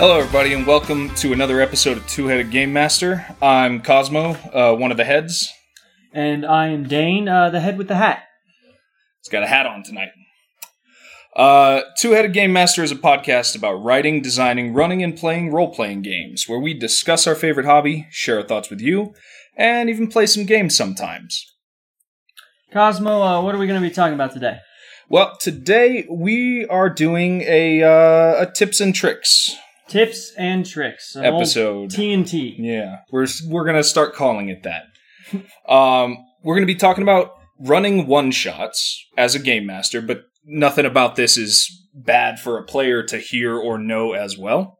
[0.00, 3.26] Hello, everybody, and welcome to another episode of Two Headed Game Master.
[3.42, 5.52] I'm Cosmo, uh, one of the heads.
[6.14, 8.22] And I am Dane, uh, the head with the hat.
[9.20, 10.08] He's got a hat on tonight.
[11.36, 15.70] Uh, Two Headed Game Master is a podcast about writing, designing, running, and playing role
[15.70, 19.12] playing games, where we discuss our favorite hobby, share our thoughts with you,
[19.54, 21.44] and even play some games sometimes.
[22.72, 24.60] Cosmo, uh, what are we going to be talking about today?
[25.10, 29.58] Well, today we are doing a, uh, a tips and tricks
[29.90, 31.16] Tips and tricks.
[31.16, 31.90] An episode.
[31.90, 32.54] TNT.
[32.58, 34.84] Yeah, we're we're gonna start calling it that.
[35.68, 40.86] um, we're gonna be talking about running one shots as a game master, but nothing
[40.86, 44.78] about this is bad for a player to hear or know as well.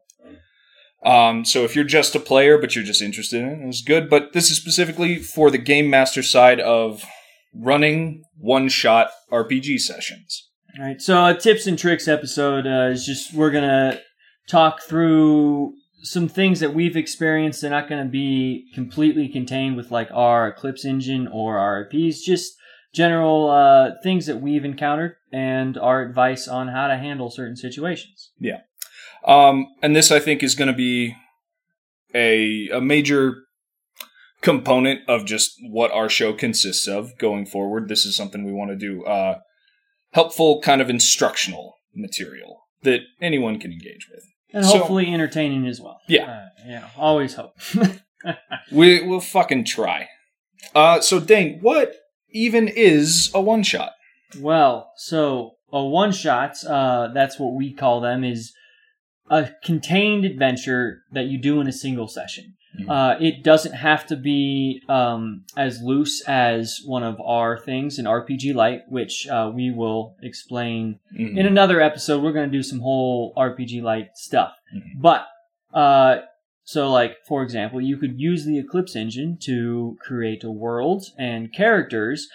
[1.03, 4.09] Um, so if you're just a player but you're just interested in it, it's good.
[4.09, 7.03] But this is specifically for the game master side of
[7.53, 10.49] running one shot RPG sessions.
[10.79, 11.01] All right.
[11.01, 13.99] So, a tips and tricks episode uh, is just we're going to
[14.47, 17.61] talk through some things that we've experienced.
[17.61, 22.21] They're not going to be completely contained with like our Eclipse engine or our IPs,
[22.21, 22.53] just
[22.93, 28.31] general uh, things that we've encountered and our advice on how to handle certain situations.
[28.39, 28.61] Yeah.
[29.25, 31.15] Um, and this, I think, is going to be
[32.13, 33.35] a a major
[34.41, 37.87] component of just what our show consists of going forward.
[37.87, 39.05] This is something we want to do.
[39.05, 39.39] Uh,
[40.13, 44.23] helpful, kind of instructional material that anyone can engage with.
[44.53, 45.99] And So- hopefully entertaining as well.
[46.07, 46.25] Yeah.
[46.31, 46.87] Uh, yeah.
[46.97, 47.53] Always hope.
[48.71, 50.07] We will fucking try.
[50.75, 51.95] Uh, so Dane, what
[52.29, 53.93] even is a one shot?
[54.39, 58.53] Well, so a one shot, uh, that's what we call them, is
[59.29, 62.53] a contained adventure that you do in a single session.
[62.79, 62.89] Mhm.
[62.89, 68.05] Uh, it doesn't have to be um, as loose as one of our things in
[68.05, 71.37] RPG Lite, which uh, we will explain Mhm.
[71.37, 72.23] in another episode.
[72.23, 74.53] We're going to do some whole RPG Lite stuff.
[74.75, 75.01] Mhm.
[75.01, 75.27] But,
[75.73, 76.21] uh,
[76.63, 81.51] so like, for example, you could use the Eclipse engine to create a world and
[81.51, 82.29] characters,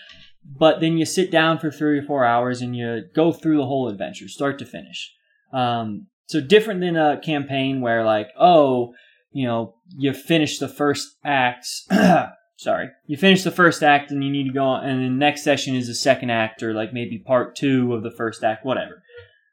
[0.58, 3.66] but then you sit down for three or four hours and you go through the
[3.66, 5.12] whole adventure, start to finish.
[5.52, 8.94] Um, so different than a campaign where like, oh,
[9.36, 11.66] you know, you finish the first act.
[12.56, 15.44] sorry, you finish the first act and you need to go on, and the next
[15.44, 19.02] session is the second act or like maybe part two of the first act, whatever.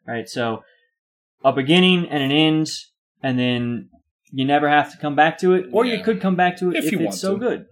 [0.08, 0.30] Right.
[0.30, 0.64] So
[1.44, 2.70] a beginning and an end,
[3.22, 3.90] and then
[4.32, 5.96] you never have to come back to it, or Yeah.
[5.96, 7.40] you could come back to it If if, you it's want so to.
[7.40, 7.66] good.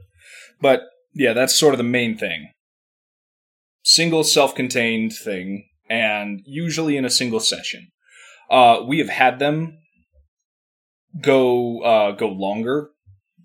[0.60, 0.82] But
[1.14, 2.50] yeah, that's sort of the main thing.
[3.84, 7.88] Single self-contained thing, and usually in a single session.
[8.50, 9.78] Uh, we have had them
[11.20, 12.90] go uh, go longer,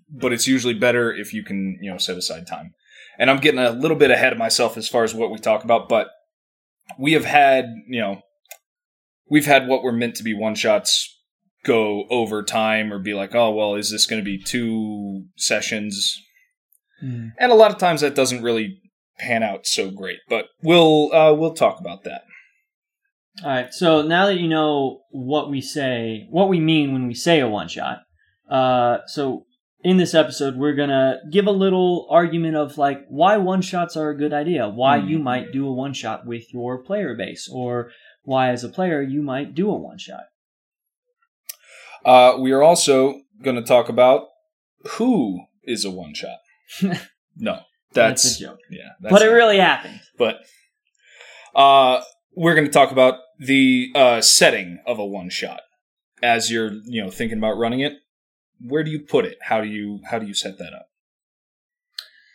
[0.09, 2.73] but it's usually better if you can you know set aside time.
[3.19, 5.63] And I'm getting a little bit ahead of myself as far as what we talk
[5.63, 6.07] about, but
[6.97, 8.21] we have had you know
[9.29, 11.13] we've had what were meant to be one shots
[11.65, 16.21] go over time or be like oh well is this going to be two sessions?
[17.37, 18.79] And a lot of times that doesn't really
[19.19, 22.21] pan out so great but we'll uh, we'll talk about that
[23.43, 23.73] All right.
[23.73, 27.47] So now that you know what we say, what we mean when we say a
[27.47, 27.99] one shot,
[28.49, 29.45] uh, so
[29.83, 34.09] in this episode, we're gonna give a little argument of like why one shots are
[34.09, 35.07] a good idea, why Hmm.
[35.07, 37.91] you might do a one shot with your player base, or
[38.23, 40.23] why as a player you might do a one shot.
[42.05, 44.27] uh, we are also going to talk about
[44.91, 46.37] who is a one shot
[47.35, 47.59] no
[47.93, 49.99] that's, That's a joke, yeah that's but it really happened.
[50.17, 50.39] but
[51.55, 52.01] uh,
[52.37, 55.61] we're going to talk about the uh, setting of a one shot
[56.21, 57.93] as you're you know thinking about running it
[58.61, 60.87] where do you put it how do you how do you set that up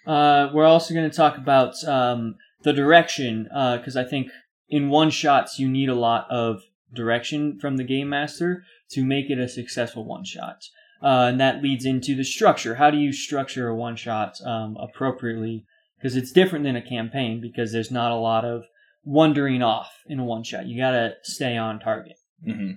[0.07, 2.35] Uh, we're also going to talk about um,
[2.65, 4.29] the direction because I think
[4.69, 6.63] in one shots you need a lot of
[6.93, 10.65] direction from the game master to make it a successful one shot.
[11.03, 12.77] Uh, and that leads into the structure.
[12.77, 15.65] How do you structure a one shot um, appropriately?
[15.97, 18.65] Because it's different than a campaign because there's not a lot of
[19.05, 20.67] wandering off in a one shot.
[20.67, 22.17] You got to stay on target.
[22.45, 22.73] hmm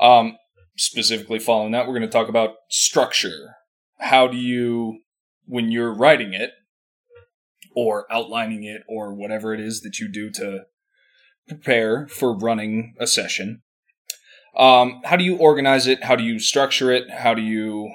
[0.00, 0.36] Um,
[0.76, 3.56] specifically following that, we're going to talk about structure.
[3.98, 5.00] How do you,
[5.46, 6.50] when you're writing it,
[7.74, 10.64] or outlining it, or whatever it is that you do to
[11.48, 13.62] prepare for running a session,
[14.56, 16.04] um, how do you organize it?
[16.04, 17.10] How do you structure it?
[17.10, 17.92] How do you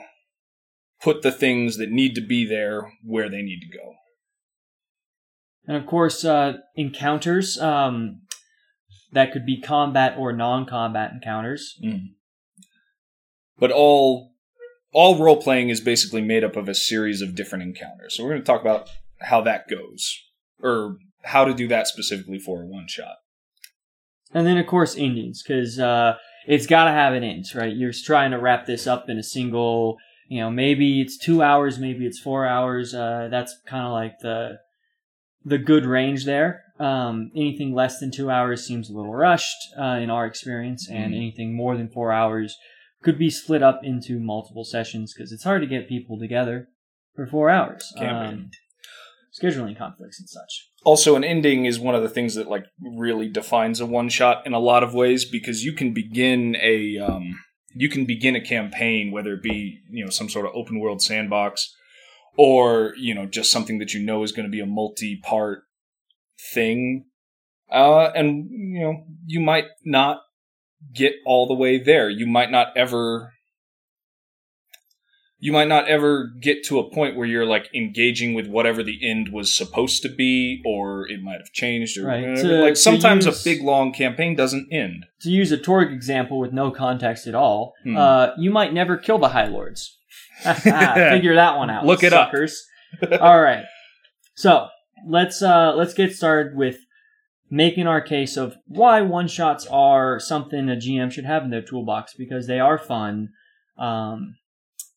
[1.02, 3.96] put the things that need to be there where they need to go?
[5.68, 7.60] And of course, uh, encounters.
[7.60, 8.22] Um,
[9.12, 11.80] that could be combat or non-combat encounters.
[13.58, 14.34] But all
[14.92, 18.16] all role playing is basically made up of a series of different encounters.
[18.16, 18.90] So we're going to talk about
[19.22, 20.22] how that goes,
[20.62, 23.16] or how to do that specifically for a one shot.
[24.34, 26.16] And then, of course, endings, because uh,
[26.48, 27.76] it's got to have an end, right?
[27.76, 29.98] You're trying to wrap this up in a single,
[30.28, 32.94] you know, maybe it's two hours, maybe it's four hours.
[32.94, 34.60] Uh, that's kind of like the
[35.46, 36.64] the good range there.
[36.80, 41.14] Um, anything less than two hours seems a little rushed uh, in our experience, and
[41.14, 41.18] Mhm.
[41.18, 42.58] anything more than four hours
[43.04, 46.68] could be split up into multiple sessions because it's hard to get people together
[47.16, 47.94] for four hours.
[47.98, 48.50] Um,
[49.40, 50.70] scheduling conflicts and such.
[50.84, 54.46] also an ending is one of the things that like really defines a one shot
[54.46, 57.38] in a lot of ways because you can begin a um,
[57.74, 61.02] you can begin a campaign whether it be you know some sort of open world
[61.02, 61.76] sandbox
[62.38, 65.64] or you know just something that you know is going to be a multi part
[66.54, 67.06] thing
[67.72, 70.22] uh, and you know you might not
[70.94, 73.32] get all the way there you might not ever
[75.38, 78.98] you might not ever get to a point where you're like engaging with whatever the
[79.08, 82.36] end was supposed to be, or it might have changed, or Right.
[82.38, 85.06] To- like sometimes use- a big long campaign doesn't end.
[85.22, 87.98] To use a Torg example with no context at all, Hmm.
[87.98, 90.00] uh, you might never kill the High Lords.
[90.44, 91.86] Figure that one out.
[91.86, 92.28] Look it up.
[92.32, 92.66] suckers.
[93.20, 93.64] all right.
[94.36, 94.68] So
[95.08, 96.78] let's uh, let's get started with
[97.50, 101.62] making our case of why one shots are something a GM should have in their
[101.62, 103.30] toolbox because they are fun.
[103.78, 104.36] Um,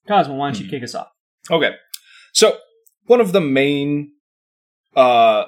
[0.07, 0.71] Cosmo, why don't you Hmm.
[0.71, 1.09] kick us off?
[1.51, 1.73] Okay,
[2.33, 2.57] so
[3.07, 4.13] one of the main
[4.97, 5.45] uh,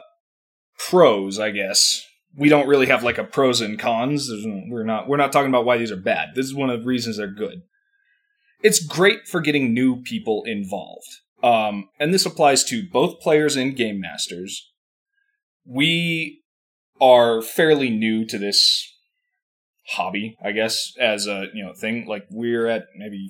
[0.78, 2.06] pros, I guess.
[2.36, 4.28] We don't really have like a pros and cons.
[4.28, 6.28] There's We're not we're not talking about why these are bad.
[6.36, 7.62] This is one of the reasons they're good.
[8.62, 11.08] It's great for getting new people involved.
[11.42, 14.70] Um, and this applies to both players and game masters.
[15.66, 16.42] We
[17.00, 18.86] are fairly new to this
[19.92, 22.06] hobby, I guess, as a you know thing.
[22.06, 23.28] Like we're at maybe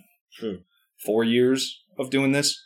[1.04, 2.58] four years of doing this,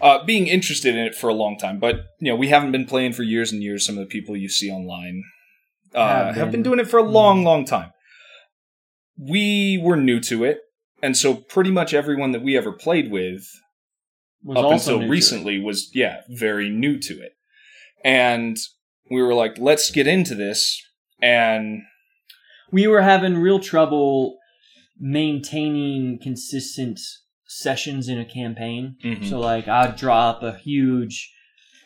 [0.00, 1.78] uh, being interested in it for a long time.
[1.78, 3.86] But you know, we haven't been playing for years and years.
[3.86, 5.22] Some of the people you see online
[5.94, 6.50] uh, Have have, been.
[6.50, 6.62] been.
[6.62, 7.92] doing it for a long, long time.
[9.18, 10.58] We were new to it,
[11.02, 13.46] and so pretty much everyone that we ever played with
[14.42, 17.32] Was up also until recently was yeah very new to it
[18.04, 18.56] and
[19.10, 20.82] we were like let's get into this
[21.22, 21.82] and
[22.72, 24.38] we were having real trouble
[24.98, 26.98] maintaining consistent
[27.46, 28.96] sessions in a campaign.
[29.04, 29.28] Mhm.
[29.28, 31.32] So like I'd draw up a huge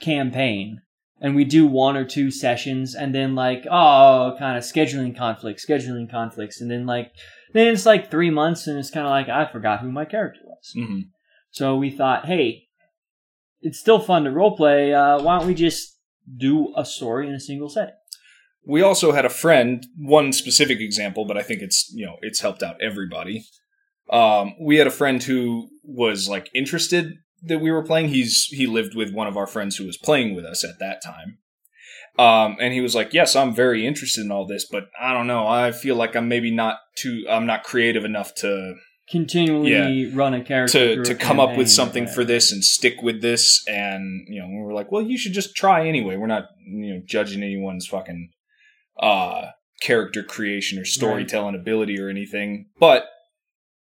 [0.01, 0.81] campaign
[1.21, 5.67] and we do one or two sessions and then like oh kind of scheduling conflicts,
[5.67, 7.12] scheduling conflicts and then like
[7.52, 10.41] then it's like 3 months and it's kind of like I forgot who my character
[10.44, 10.73] was.
[10.76, 11.08] Mhm.
[11.50, 12.64] So we thought, hey,
[13.61, 14.94] it's still fun to roleplay.
[14.94, 15.99] Uh, why don't we just
[16.37, 17.94] do a story in a single setting?
[18.67, 22.41] we also had a friend one specific example but i think it's you know it's
[22.41, 23.43] helped out everybody
[24.12, 28.67] um, we had a friend who was like interested that we were playing he's he
[28.67, 31.38] lived with one of our friends who was playing with us at that time
[32.21, 35.27] um, and he was like yes i'm very interested in all this but i don't
[35.27, 35.47] know.
[35.47, 38.75] I feel like i'm maybe not too i'm not creative enough to
[39.11, 43.03] Continually run a character to to come up with something like for this and stick
[43.03, 43.61] with this.
[43.67, 46.17] And you know we were like well you should just try anyway.
[46.17, 48.31] We're not you know judging anyone's fucking
[49.03, 49.47] uh
[49.83, 52.67] character creation or storytelling ability or anything.
[52.79, 53.07] But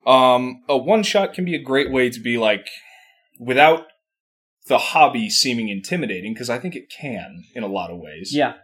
[0.07, 2.69] um a one shot can be a great way to be like
[3.41, 3.87] without
[4.67, 8.55] the hobby seeming intimidating because i think it can in a lot of ways Yeah,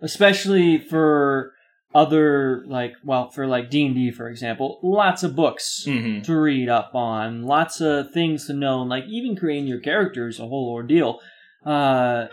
[0.00, 1.52] especially for
[1.94, 6.36] other like well for like D and D for example, lots of books hmm to
[6.36, 10.38] read up on, lots of things to know, and like even creating your character is
[10.38, 11.20] a whole ordeal.
[11.64, 12.26] Uh,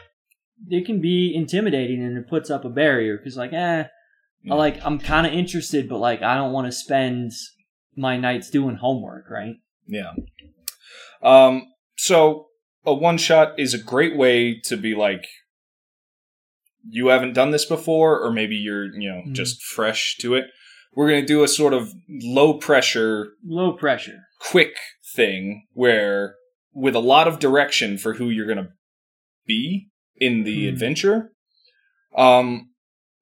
[0.69, 3.85] it can be intimidating and it puts up a barrier because like eh,
[4.43, 4.53] Yeah.
[4.53, 7.31] I like I'm kind of interested, but like I don't want to spend
[7.95, 9.55] my nights doing homework, right?
[9.88, 10.12] Yeah.
[11.21, 12.47] Um, so
[12.86, 15.25] a one shot is a great way to be like,
[16.88, 19.34] you haven't done this before, or maybe you're, you know, Mhm.
[19.34, 20.46] just fresh to it.
[20.94, 24.27] We're going to do a sort of low pressure, Low pressure.
[24.39, 24.75] quick
[25.15, 26.36] thing where,
[26.74, 28.72] with a lot of direction for who you're going to
[29.46, 29.88] be
[30.18, 30.70] in the Mhm.
[30.70, 31.32] adventure,
[32.15, 32.72] um,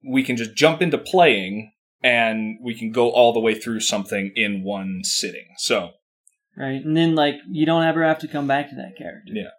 [0.06, 4.30] we can just jump into playing and we can go all the way through something
[4.36, 5.46] in one sitting.
[5.56, 5.94] So,
[6.56, 9.32] Right, and then like you don't ever have to come back to that character.
[9.32, 9.50] Yeah.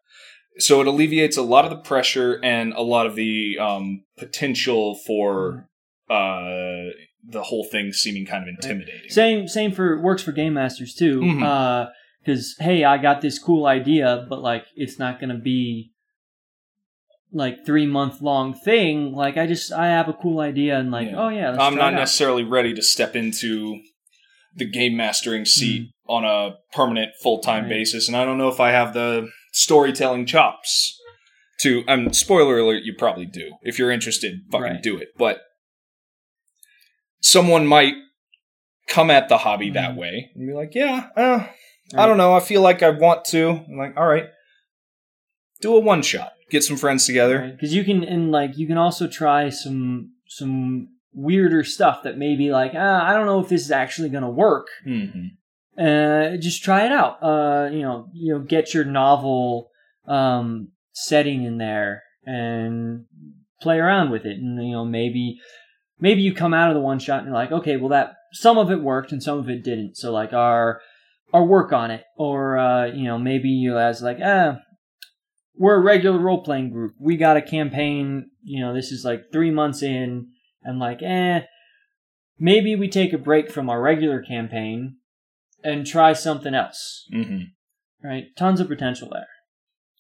[0.60, 4.96] so it alleviates a lot of the pressure and a lot of the um, potential
[5.06, 5.68] for
[6.10, 6.94] uh,
[7.28, 9.10] the whole thing seeming kind of intimidating.
[9.10, 11.20] Same same for works for game masters too.
[11.22, 11.90] Mhm.
[12.24, 15.92] Because hey, I got this cool idea, but like it's not gonna be
[17.34, 19.12] like three month long thing.
[19.14, 21.18] Like I just I have a cool idea and like Yeah.
[21.25, 23.82] oh yeah, let's I'm not necessarily ready to step into
[24.56, 27.72] the game mastering seat on a permanent full time Mm-hmm.
[27.72, 27.78] Right.
[27.80, 31.00] basis, and I don't know if I have the storytelling chops
[31.62, 31.84] to.
[31.88, 32.84] I'm spoiler alert.
[32.84, 33.54] You probably do.
[33.64, 34.82] If you're interested, fucking Right.
[34.84, 35.10] do it.
[35.18, 35.42] But
[37.22, 37.94] someone might
[38.88, 39.96] come at the hobby that Mhm.
[39.96, 41.48] way and be like, yeah, uh,
[41.96, 42.36] I don't know.
[42.36, 43.64] I feel like I want to.
[43.68, 44.28] I'm like, all right,
[45.62, 46.34] do a one shot.
[46.52, 47.50] Get some friends together.
[47.52, 52.52] because you can and like you can also try some some weirder stuff that maybe
[52.52, 54.68] like ah, I don't know if this is actually going to work.
[54.86, 55.28] Mm-hmm.
[55.77, 57.22] Uh, just try it out.
[57.22, 59.70] Uh, you know, you know, get your novel
[60.08, 63.05] um, setting in there and
[63.62, 65.38] play around with it, and you know maybe
[66.00, 68.58] maybe you come out of the one shot and you're like, okay, well that some
[68.58, 69.98] of it worked and some of it didn't.
[69.98, 70.82] So like our
[71.34, 74.60] our work on it, or uh, you know maybe you as like ah.
[75.58, 76.96] We're a regular role playing group.
[77.00, 80.27] We got a campaign, you know, this is like three months in,
[80.63, 81.44] and like, eh,
[82.38, 84.98] maybe we take a break from our regular campaign
[85.65, 87.05] and try something else.
[87.13, 88.07] Mm-hmm.
[88.07, 88.25] Right?
[88.38, 89.27] Tons of potential there.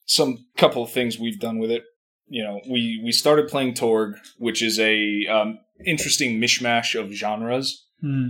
[0.05, 1.83] Some couple of things we've done with it.
[2.27, 7.83] You know, we we started playing Torg, which is a um, interesting mishmash of genres.
[8.01, 8.27] Hmm.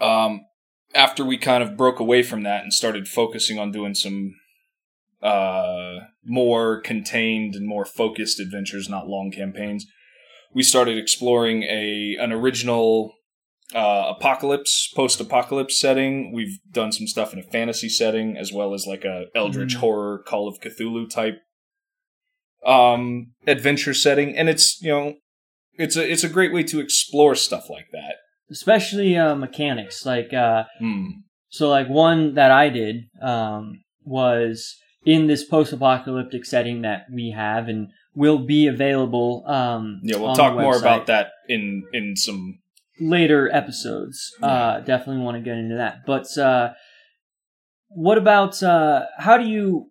[0.00, 0.40] um,
[0.94, 4.34] after we kind of broke away from that and started focusing on doing some
[5.22, 9.86] uh, more contained and more focused adventures, not long campaigns,
[10.52, 13.12] we started exploring a an original
[13.74, 16.32] uh, apocalypse, post-apocalypse setting.
[16.32, 19.80] We've done some stuff in a fantasy setting as well as like a eldritch Mhm.
[19.80, 21.38] horror, Call of Cthulhu type
[22.66, 25.14] um, adventure setting, and it's you know
[25.74, 28.16] it's a it's a great way to explore stuff like that.
[28.50, 30.04] Especially uh, mechanics.
[30.04, 31.06] Like, uh, Hmm.
[31.48, 37.68] so like one that I did um, was in this post-apocalyptic setting that we have
[37.68, 39.44] and will be available.
[39.46, 42.58] Um, Yeah, we'll talk more about that in in some.
[43.00, 44.32] Later episodes.
[44.42, 46.06] Uh, definitely want to get into that.
[46.06, 46.72] But uh,
[47.88, 49.90] what about uh, how do you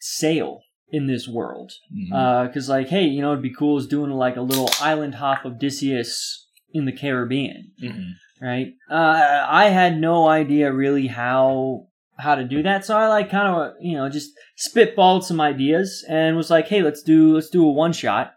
[0.00, 1.72] sail in this world?
[1.94, 2.46] Mm-hmm.
[2.46, 5.44] Because, like, hey, you know, it'd be cool is doing like a little island hop
[5.44, 8.12] of Odysseus in the Caribbean, Mhm.
[8.40, 8.72] right?
[8.90, 13.48] Uh, I had no idea really how how to do that, so I like kind
[13.48, 17.64] of you know just spitballed some ideas and was like, hey, let's do let's do
[17.66, 18.32] a one shot.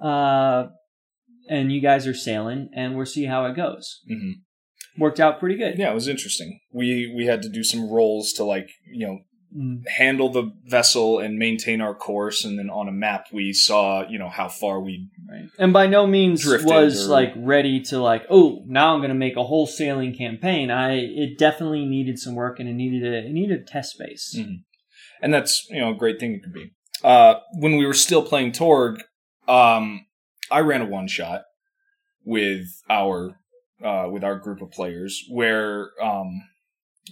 [0.00, 0.68] Uh,
[1.48, 4.00] and you guys are sailing, and we'll see how it goes.
[4.10, 4.32] Mhm.
[4.98, 5.78] Worked out pretty good.
[5.78, 6.58] Yeah, it was interesting.
[6.72, 9.18] We we had to do some rolls to like you know
[9.56, 9.84] Mm.
[9.96, 14.18] handle the vessel and maintain our course, and then on a map we saw you
[14.18, 15.06] know how far we.
[15.30, 15.48] Right.
[15.58, 19.14] And by no means was or- like ready to like, oh, now I'm going to
[19.14, 20.70] make a whole sailing campaign.
[20.70, 24.34] I it definitely needed some work and it needed a it needed a test space.
[24.36, 24.62] Mm.
[25.22, 26.72] and that's you know a great thing it could be.
[27.04, 29.00] Uh, when we were still playing Torg,
[29.46, 30.05] um,
[30.50, 31.42] I ran a one shot
[32.24, 33.38] with our
[33.84, 36.42] uh, with our group of players where um,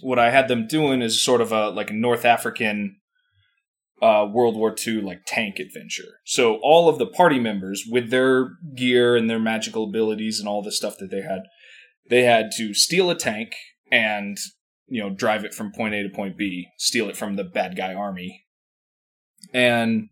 [0.01, 2.97] what I had them doing is sort of a like a North African
[4.01, 6.19] uh, World War II like tank adventure.
[6.25, 10.61] So all of the party members with their gear and their magical abilities and all
[10.61, 11.43] the stuff that they had,
[12.09, 13.55] they had to steal a tank
[13.91, 14.37] and
[14.87, 17.77] you know drive it from point A to point B, steal it from the bad
[17.77, 18.45] guy army.
[19.53, 20.09] And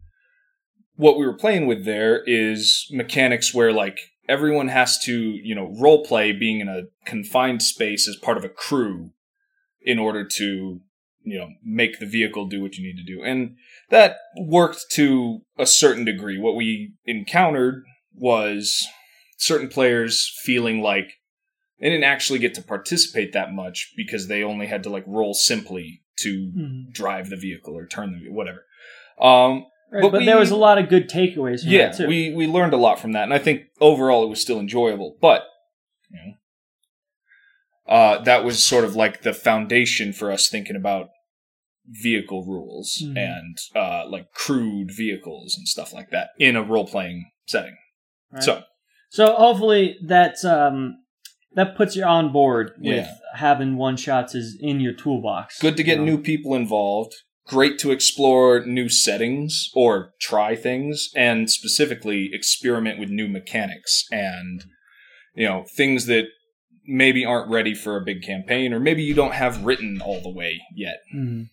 [0.95, 5.73] what we were playing with there is mechanics where like everyone has to, you know,
[5.79, 9.11] role play being in a confined space as part of a crew
[9.81, 10.79] in order to,
[11.23, 13.23] you know, make the vehicle do what you need to do.
[13.23, 13.55] And
[13.89, 16.37] that worked to a certain degree.
[16.37, 17.83] What we encountered
[18.15, 18.87] was
[19.37, 21.19] certain players feeling like
[21.79, 25.33] they didn't actually get to participate that much because they only had to like roll
[25.33, 26.93] simply to Mhm.
[26.93, 28.65] drive the vehicle or turn the whatever.
[29.19, 31.97] Um, Right, But but, we- there was a lot of good takeaways from yeah, that
[31.97, 32.07] too.
[32.07, 35.15] we we learned a lot from that, and I think overall it was still enjoyable.
[35.21, 35.43] But
[36.09, 41.09] you know, uh, that was sort of like the foundation for us thinking about
[41.85, 43.17] vehicle rules Mhm.
[43.17, 47.75] and uh, like crude vehicles and stuff like that in a role playing setting.
[48.31, 48.41] Right?
[48.43, 48.63] So
[49.09, 51.03] So hopefully that um,
[51.55, 53.13] that puts you on board with Yeah.
[53.35, 55.59] having one shots is in your toolbox.
[55.59, 56.11] good to get you know?
[56.15, 57.13] new people involved.
[57.45, 64.63] Great to explore new settings or try things, and specifically experiment with new mechanics and
[65.35, 66.25] you know things that
[66.85, 70.29] maybe aren't ready for a big campaign, or maybe you don't have written all the
[70.29, 70.97] way yet.
[71.15, 71.49] Mhm.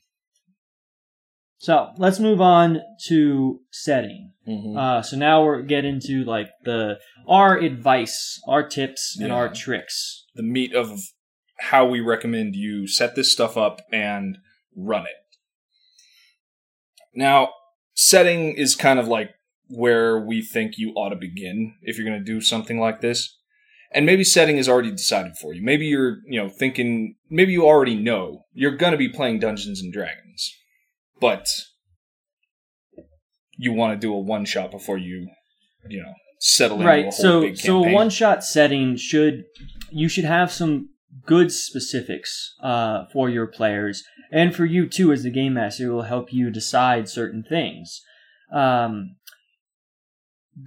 [1.59, 4.33] So let's move on to setting.
[4.49, 4.77] Mm-hmm.
[4.77, 9.35] Uh, so now we're getting to like the our advice, our tips, and Yeah.
[9.35, 10.25] our tricks.
[10.37, 11.01] the meat of
[11.59, 14.39] how we recommend you set this stuff up and
[14.77, 15.30] run it.
[17.15, 17.51] Now,
[17.95, 19.31] setting is kind of like
[19.69, 23.37] where we think you ought to begin if you're going to do something like this.
[23.93, 25.63] And maybe setting is already decided for you.
[25.63, 29.81] Maybe you're, you know, thinking, maybe you already know you're going to be playing Dungeons
[29.81, 30.57] and Dragons,
[31.21, 31.47] but
[33.57, 35.29] you want to do a one shot before you,
[35.89, 39.45] you know, settle into a right whole so so a one shot setting should
[39.91, 40.89] you should have some
[41.27, 45.93] good specifics uh, for your players and for you too as the game master it
[45.93, 48.03] will help you decide certain things.
[48.53, 49.17] Um,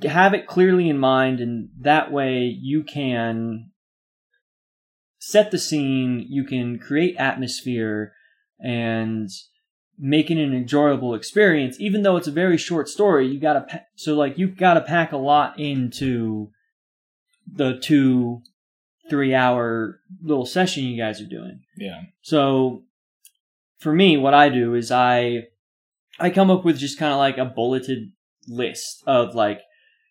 [0.03, 3.71] have it clearly in mind and that way you can
[5.19, 8.13] set the scene you can create atmosphere
[8.59, 9.29] and
[9.97, 13.83] make it an enjoyable experience even though it's a very short story you gotta pa-
[13.95, 16.49] so like you've gotta pack a lot into
[17.51, 18.41] the two
[19.13, 22.01] three hour little session you guys are doing yeah.
[22.23, 22.81] so
[23.77, 25.43] for me what i do is i
[26.19, 28.11] i come up with just kind of like a bulleted
[28.47, 29.61] list of like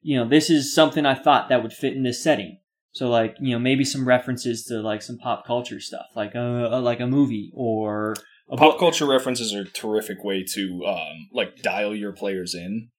[0.03, 2.59] you know this is something i thought that would fit in this setting
[2.93, 6.81] so like you know maybe some references to like some pop culture stuff like a,
[6.81, 8.15] like a movie or
[8.53, 8.79] a Pop book.
[8.79, 12.91] culture references are a terrific way to um, like dial your players in.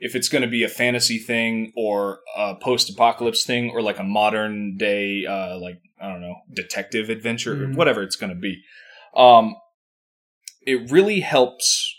[0.00, 4.04] If it's going to be a fantasy thing or a post-apocalypse thing or like a
[4.04, 7.76] modern day, uh, like I don't know, detective adventure or Mhm.
[7.76, 8.62] whatever it's going to be,
[9.14, 9.54] um,
[10.62, 11.94] it really helps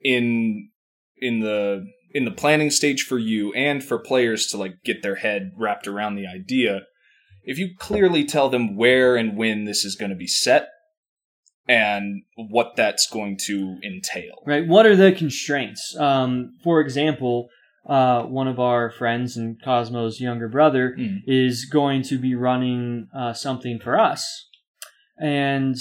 [0.00, 0.70] in
[1.16, 5.16] in the in the planning stage for you and for players to like get their
[5.16, 6.82] head wrapped around the idea.
[7.44, 10.68] If you clearly tell them where and when this is going to be set
[11.68, 14.42] and what that's going to entail.
[14.46, 17.48] right what are the constraints um, for example
[17.86, 21.22] uh, one of our friends and cosmo's younger brother Mm.
[21.26, 24.48] is going to be running uh, something for us
[25.18, 25.76] and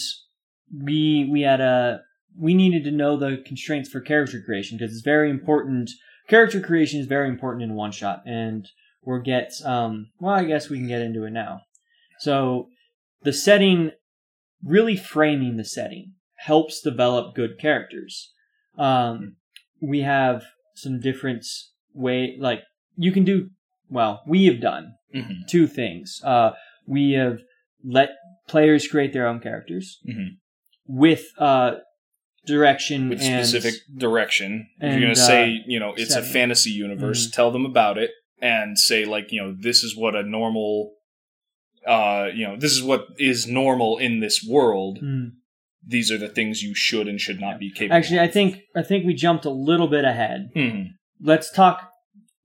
[0.83, 2.01] we we had a
[2.37, 5.89] we needed to know the constraints for character creation because it's very important
[6.27, 8.67] character creation is very important in one shot and
[9.03, 11.61] we'll get um well i guess we can get into it now
[12.19, 12.67] so
[13.23, 13.91] the setting
[14.65, 18.31] really framing the setting helps develop good characters
[18.77, 19.35] um
[19.81, 20.43] we have
[20.75, 21.45] some different
[21.93, 22.61] way like
[22.97, 23.49] you can do
[23.89, 25.47] well we have done Mhm.
[25.47, 26.19] two things.
[26.23, 26.53] Uh,
[26.87, 27.37] we have
[27.85, 28.09] let
[28.47, 30.37] players create their own characters Mhm.
[30.87, 31.75] with uh,
[32.47, 34.67] direction With and specific direction.
[34.77, 36.29] if and, you're going to uh, say, you know, it's setting.
[36.29, 37.31] a fantasy universe, Mhm.
[37.33, 38.09] tell them about it
[38.41, 40.93] and say, like, you know, this is what a normal,
[41.87, 44.99] uh, you know, this is what is normal in this world.
[44.99, 45.25] Hmm.
[45.85, 48.83] These are the things you should and should not be capable Actually, I think I
[48.83, 50.49] think we jumped a little bit ahead.
[50.55, 50.91] Mhm.
[51.21, 51.89] Let's talk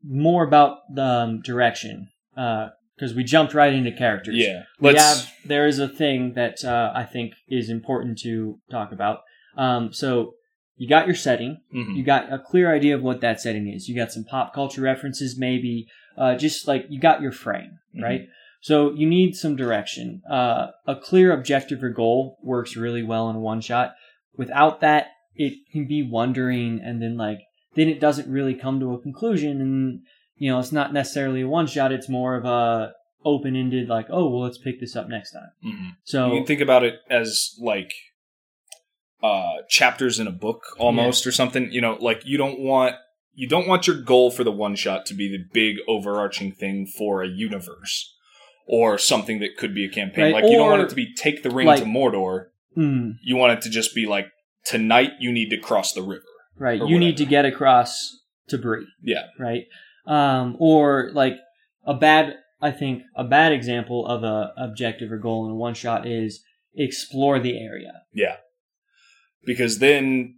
[0.04, 4.34] more about the um, direction because we jumped right into characters.
[4.36, 4.64] Yeah.
[4.80, 5.02] We Let's.
[5.24, 9.20] have, there is a thing that uh, I think is important to talk about.
[9.56, 10.34] Um, so
[10.76, 11.58] you got your setting.
[11.74, 11.96] mhm.
[11.96, 13.88] You got a clear idea of what that setting is.
[13.88, 15.86] You got some pop culture references, maybe.
[16.16, 18.02] Uh, just like you got your frame, Mhm.
[18.02, 18.22] right?
[18.60, 20.22] So you need some direction.
[20.28, 23.94] Uh, a clear objective or goal works really well in one shot.
[24.36, 27.40] Without that, it can be wondering, and then like
[27.76, 30.00] then it doesn't really come to a conclusion, and
[30.36, 31.92] you know it's not necessarily a one shot.
[31.92, 32.92] It's more of a
[33.24, 35.50] open ended, like oh well, let's pick this up next time.
[35.64, 35.96] Mhm.
[36.04, 37.92] So you can think about it as like
[39.22, 42.94] uh chapters in a book almost or something you know like you don't want
[43.34, 46.86] you don't want your goal for the one shot to be the big overarching thing
[46.86, 48.14] for a universe
[48.68, 51.14] or something that could be a campaign Right, like you don't want it to be
[51.14, 54.26] take the ring like- to mordor mm, you want it to just be like
[54.64, 56.22] tonight you need to cross the river
[56.56, 58.16] right, you need to get across
[58.48, 58.86] to Bree.
[59.02, 59.64] yeah right?
[60.06, 61.36] Um, or like
[61.84, 65.74] a bad, I think a bad example of a objective or goal in a one
[65.74, 66.42] shot is
[66.74, 68.02] explore the area.
[68.12, 68.36] Yeah.
[69.44, 70.36] Because then,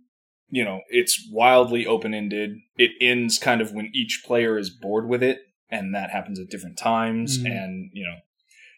[0.49, 2.57] you know, it's wildly open ended.
[2.77, 5.39] It ends kind of when each player is bored with it,
[5.71, 7.39] and that happens at different times.
[7.39, 7.47] Mhm.
[7.51, 8.17] And, you know,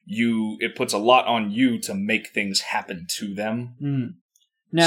[0.04, 3.76] you it puts a lot on you to make things happen to them.
[3.80, 4.14] Mm.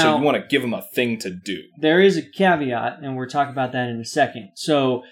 [0.02, 1.62] so you want to give them a thing to do.
[1.78, 4.50] there is a caveat, and we'll talk about that in a second.
[4.56, 5.04] So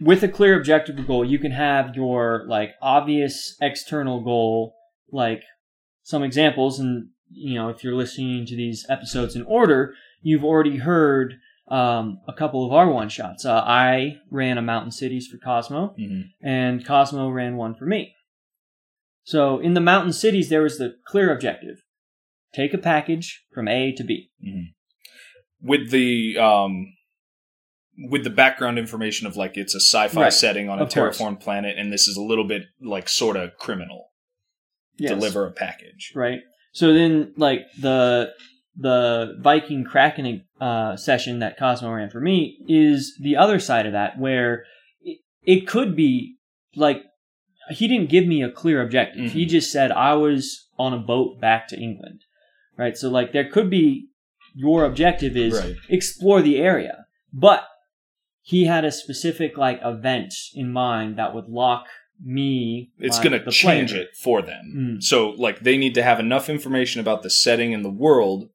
[0.00, 4.74] with a clear objective or goal, you can have your like obvious external goal,
[5.12, 5.42] like
[6.02, 10.78] some examples, and you know if you're listening to these episodes in order, you've already
[10.78, 11.36] heard
[11.68, 13.44] um, a couple of our one shots.
[13.44, 15.94] Uh, I ran a Mountain Cities for Cosmo.
[15.98, 16.46] Mm-hmm.
[16.46, 18.14] and Cosmo ran one for me.
[19.24, 21.76] So in the mountain cities, there was the clear objective:
[22.54, 24.30] take a package from A to B.
[25.62, 26.92] With the um,
[28.10, 30.32] with the background information of like it's a sci-fi Right.
[30.32, 31.18] setting on a Of course.
[31.18, 34.10] terraformed planet, and this is a little bit like sort of criminal.
[34.98, 35.10] Yes.
[35.12, 36.12] Deliver a package.
[36.14, 36.40] right.
[36.72, 38.32] So then, like the
[38.76, 43.92] the Viking Kraken uh, session that Cosmo ran for me is the other side of
[43.92, 44.64] that, where
[45.02, 46.36] it, it could be
[46.74, 47.02] like
[47.70, 49.32] he didn't give me a clear objective.
[49.32, 49.48] He Mhm.
[49.48, 52.20] just said I was on a boat back to England,
[52.76, 52.96] right?
[52.96, 54.08] So like there could be
[54.54, 55.74] your objective is Right.
[55.88, 57.64] explore the area, but
[58.42, 61.86] he had a specific like event in mind that would lock
[62.22, 62.90] me.
[62.98, 64.02] It's going to change player.
[64.02, 64.96] it for them.
[64.98, 65.02] Mm.
[65.02, 68.50] So, like, they need to have enough information about the setting and the world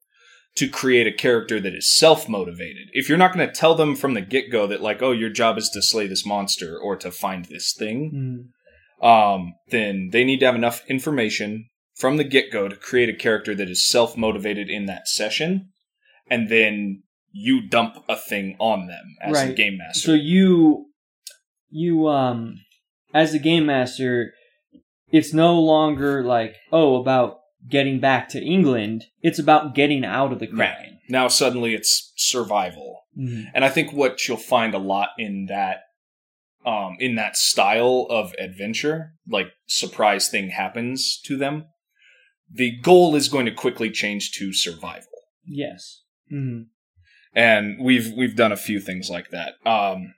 [0.59, 2.87] to create a character that is self motivated.
[2.93, 5.29] If you're not going to tell them from the get go that, like, oh, your
[5.29, 8.51] job is to slay this monster or to find this thing,
[9.01, 9.05] Mm.
[9.05, 13.13] um, then they need to have enough information from the get go to create a
[13.25, 15.69] character that is self motivated in that session.
[16.29, 19.55] And then you dump a thing on them as a Right.
[19.55, 19.99] game master.
[20.07, 20.87] So you,
[21.69, 22.55] you um,
[23.13, 24.33] as the game master,
[25.11, 29.05] it's no longer like oh about getting back to England.
[29.21, 30.99] It's about getting out of the Kraken.
[31.09, 33.01] now suddenly it's survival.
[33.17, 33.45] Mhm.
[33.53, 35.81] And I think what you'll find a lot in that
[36.65, 41.65] um in that style of adventure, like surprise thing happens to them,
[42.51, 45.09] the goal is going to quickly change to survival.
[45.45, 46.03] Yes.
[46.31, 46.63] Mm-hmm.
[47.33, 49.53] And we've we've done a few things like that.
[49.65, 50.13] Um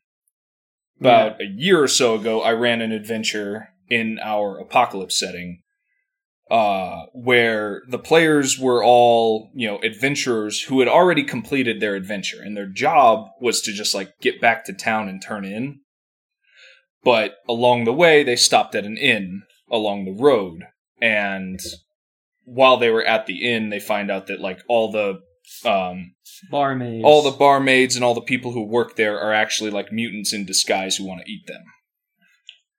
[1.00, 5.64] about a year or so ago I ran an adventure in our apocalypse setting
[6.52, 12.42] uh, where the players were all, you know, adventurers who had already completed their adventure,
[12.42, 15.80] and their job was to just like get back to town and turn in.
[17.06, 20.64] But along the way, they stopped at an inn along the road,
[21.02, 21.58] and
[22.44, 25.22] while they were at the inn, they find out that like all the
[25.64, 26.16] um,
[26.50, 27.06] Barmaids.
[27.06, 30.46] all the barmaids and all the people who work there are actually like mutants in
[30.46, 31.64] disguise who want to eat them.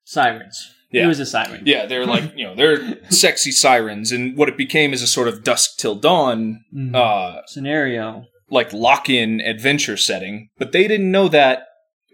[0.05, 0.75] sirens.
[0.93, 1.03] Yeah.
[1.03, 1.63] He was a siren.
[1.65, 5.29] Yeah, they're like you know they're sexy sirens, and what it became is a sort
[5.29, 6.95] of dusk till dawn Mhm.
[6.95, 8.25] uh, Scenario.
[8.51, 11.65] like lock in adventure setting, but they didn't know that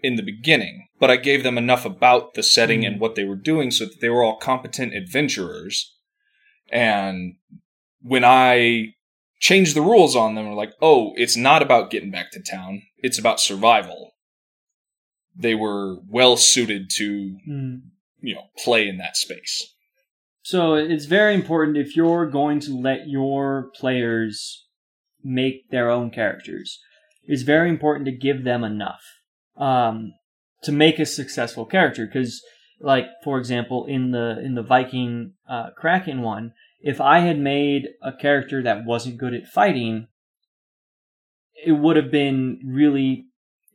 [0.01, 0.87] in the beginning.
[0.99, 3.99] But I gave them enough about the setting and what they were doing so that
[4.01, 5.93] they were all competent adventurers.
[6.71, 7.35] And
[8.01, 8.93] when I
[9.39, 12.81] changed the rules on them, were like, oh, it's not about getting back to town,
[12.97, 14.11] it's about survival.
[15.35, 17.81] They were well suited to, Mm.
[18.21, 19.73] You know, play in that space.
[20.41, 24.65] So it's very important if you're going to let your players
[25.23, 26.79] make their own characters.
[27.23, 29.03] It's very important to give them enough
[29.57, 30.13] um,
[30.63, 32.05] to make a successful character.
[32.05, 32.41] Because,
[32.81, 37.89] like for example, in the in the Viking uh, Kraken one, if I had made
[38.01, 40.07] a character that wasn't good at fighting,
[41.65, 43.25] it would have been really.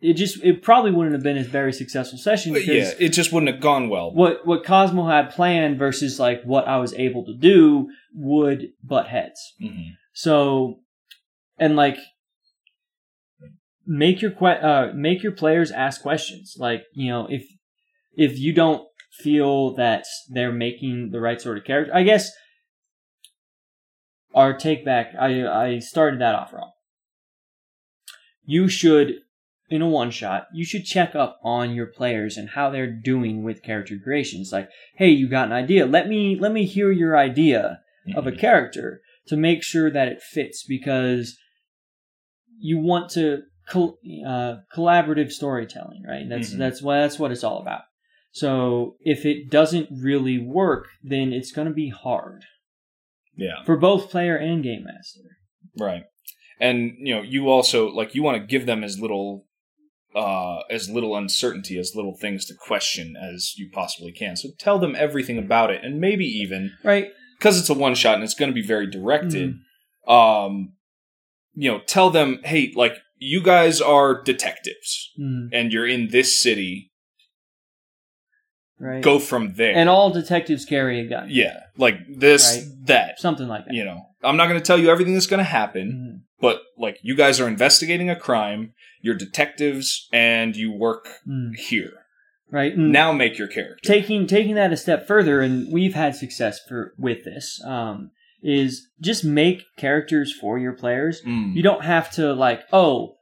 [0.05, 3.09] It just it probably wouldn't have been a very successful session But because yeah, it
[3.11, 4.13] just wouldn't have gone well.
[4.13, 9.07] what what Cosmo had planned versus like what I was able to do would butt
[9.09, 9.41] heads.
[9.63, 9.93] Mhm.
[10.13, 10.81] So,
[11.59, 11.97] and like
[13.87, 16.57] make your que- uh, make your players ask questions.
[16.59, 17.47] Like you know if
[18.17, 22.31] if you don't feel that they're making the right sort of character, I guess.
[24.35, 26.73] Our take back, I I started that off wrong.
[28.45, 29.21] You should
[29.75, 33.43] in a one shot, you should check up on your players and how they're doing
[33.43, 34.53] with character creations.
[34.53, 35.85] Like, hey, you got an idea.
[35.85, 37.81] Let me let me hear your idea
[38.15, 41.37] of a character to make sure that it fits because
[42.57, 46.29] you want to col- uh, collaborative storytelling, right?
[46.29, 46.59] That's Mhm.
[46.59, 47.83] that's what that's what it's all about.
[48.31, 52.45] So if it doesn't really work, then it's going to be hard
[53.37, 53.65] yeah.
[53.65, 55.39] for both player and game master.
[55.77, 56.05] Right.
[56.61, 59.47] And you know, you also like you want to give them as little
[60.15, 64.37] uh as little uncertainty, as little things to question as you possibly can.
[64.37, 67.09] So tell them everything about it and maybe even Right?
[67.39, 69.55] because it's a one shot and it's going to be very directed,
[70.09, 70.13] Mm.
[70.13, 70.73] um
[71.57, 76.39] you know, tell them, "Hey, like you guys are detectives Mm, and you're in this
[76.41, 76.91] city.
[78.79, 79.03] right.
[79.03, 81.29] Go from there." And all detectives carry a gun.
[81.31, 82.87] yeah, like this Right.
[82.87, 83.75] that, Something like that.
[83.75, 84.01] you know.
[84.23, 85.87] I'm not going to tell you everything that's going to happen.
[85.93, 86.34] Mhm.
[86.45, 91.93] But like you guys are investigating a crime, you're detectives, and you work Mm, here.
[92.51, 92.75] right.
[92.77, 93.81] And Now make your character.
[93.95, 97.47] taking taking that a step further, and we've had success for with this.
[97.65, 98.11] Um,
[98.43, 101.23] is just make characters for your players.
[101.23, 101.55] Mm.
[101.57, 103.17] You don't have to like, oh,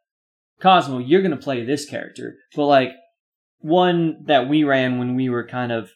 [0.61, 2.91] Cosmo, you're gonna play this character, but like
[3.61, 5.91] one that we ran when we were kind of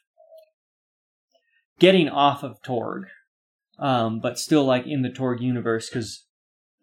[1.81, 3.07] getting off of Torg,
[3.79, 6.25] um, but still like in the Torg universe because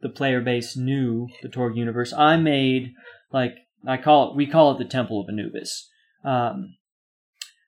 [0.04, 2.14] the player base knew the Torg universe.
[2.14, 2.94] I made
[3.32, 3.56] like
[3.88, 5.90] I call it we call it the Temple of Anubis.
[6.24, 6.76] Um,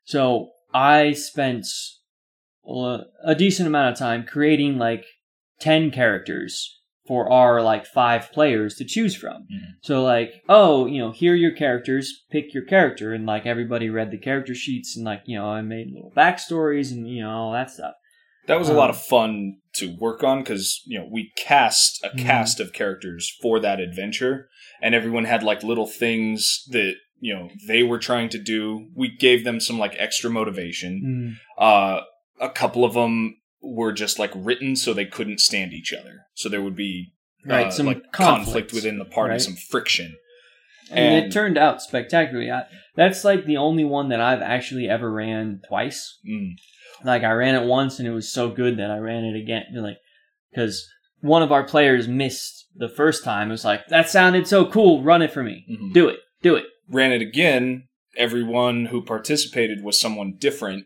[0.04, 1.66] so I spent
[2.68, 5.06] a a decent amount of time creating like
[5.60, 9.44] 10 characters for our like five players to choose from.
[9.44, 9.76] Mhm.
[9.82, 13.90] So like, oh, you know, here are your characters, pick your character and like everybody
[13.90, 17.30] read the character sheets and like, you know, I made little backstories and you know,
[17.30, 17.94] all that stuff.
[18.48, 22.04] That was a Um, lot of fun to work on because you know we cast
[22.04, 22.20] a Mhm.
[22.20, 24.50] cast of characters for that adventure,
[24.82, 28.90] and everyone had like little things that you know they were trying to do.
[28.96, 31.38] We gave them some like extra motivation.
[31.58, 31.62] Mm.
[31.64, 32.02] Uh,
[32.40, 36.26] a couple of them were just like written so they couldn't stand each other.
[36.36, 37.14] So there would be
[37.46, 39.42] Right, uh, some like conflict, conflict within the party, right?
[39.42, 40.16] some friction.
[40.92, 42.52] and, And- it turned out spectacularly.
[42.52, 46.20] I, that's like the only one that I've actually ever ran twice.
[46.30, 46.52] Mm.
[47.04, 49.66] Like I ran it once and it was so good that I ran it again.
[49.74, 49.98] Like
[50.52, 50.88] because
[51.22, 53.50] one of our players missed the first time.
[53.50, 55.04] It was like that sounded so cool.
[55.04, 55.66] Run it for me.
[55.70, 55.94] Mhm.
[55.94, 56.20] Do it.
[56.42, 56.66] Do it.
[56.88, 60.86] ran it again, everyone who participated was someone different,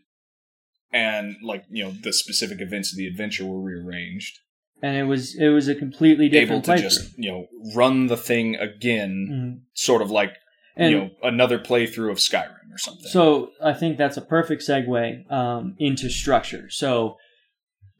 [0.92, 4.38] and like you know the specific events of the adventure were rearranged,
[4.82, 8.16] And it was it was a completely different able to just you know run the
[8.16, 9.60] thing again, Mhm.
[9.74, 10.36] sort of like
[10.80, 13.06] And you know another playthrough of Skyrim or something.
[13.06, 16.70] So I think that's a perfect segue um, into structure.
[16.70, 17.16] So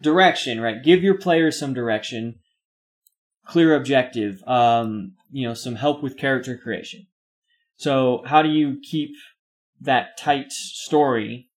[0.00, 0.82] direction, right?
[0.82, 2.36] Give your players some direction,
[3.46, 7.06] clear objective, um, you know, some help with character creation.
[7.76, 9.10] So how do you keep
[9.82, 11.48] that tight story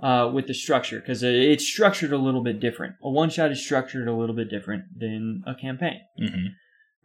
[0.00, 0.98] uh, with the structure?
[0.98, 2.96] Because it's structured a little bit different.
[3.02, 6.46] A one shot is structured a little bit different than a campaign hmm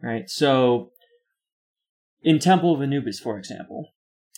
[0.02, 0.28] right?
[0.28, 0.90] So,
[2.22, 3.92] in Temple of Anubis, for example,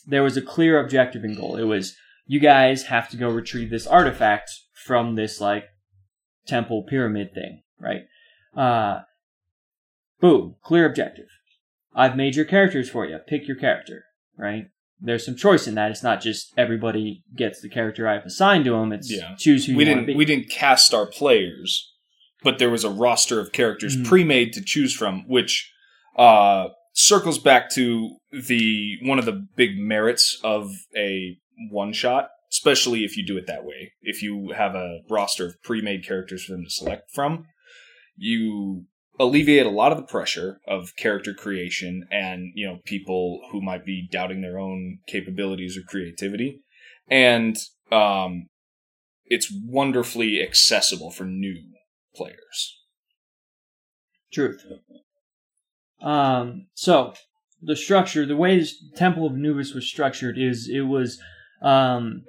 [0.06, 1.56] there was a clear objective and goal.
[1.56, 5.64] It was you guys have to go retrieve this artifact from this like
[6.46, 8.02] temple pyramid thing, right?
[8.56, 9.00] Uh,
[10.20, 11.26] boom, clear objective.
[11.94, 13.18] I've made your characters for you.
[13.26, 14.04] Pick your character,
[14.36, 14.66] right?
[15.00, 15.90] There's some choice in that.
[15.90, 18.92] It's not just everybody gets the character I've assigned to them.
[18.92, 19.34] It's Yeah.
[19.38, 20.18] choose who we you want to didn't be.
[20.18, 21.92] we didn't cast our players,
[22.42, 24.06] but there was a roster of characters Mhm.
[24.06, 25.70] pre-made to choose from, which
[26.16, 31.36] uh, circles back to the one of the big merits of a
[31.70, 33.92] one shot, especially if you do it that way.
[34.00, 37.46] If you have a roster of pre-made characters for them to select from,
[38.16, 38.86] you
[39.18, 43.84] alleviate a lot of the pressure of character creation and you know people who might
[43.84, 46.60] be doubting their own capabilities or creativity
[47.08, 47.56] and
[47.92, 48.46] um
[49.26, 51.56] it's wonderfully accessible for new
[52.14, 52.78] players.
[54.32, 54.64] Truth.
[56.04, 57.14] Um, so
[57.62, 61.18] the structure, the way this Temple of Anubis was structured is it was,
[61.62, 62.24] um,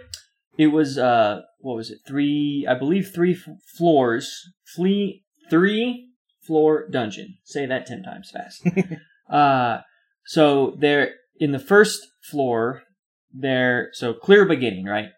[0.57, 1.99] it was uh, what was it?
[2.07, 4.31] Three, I believe, three f- floors,
[4.75, 6.07] flea, three
[6.41, 7.37] floor dungeon.
[7.43, 8.65] Say that ten times fast.
[9.29, 9.81] uh,
[10.25, 12.83] so there in the first floor,
[13.33, 13.89] there.
[13.91, 15.09] So clear beginning, right?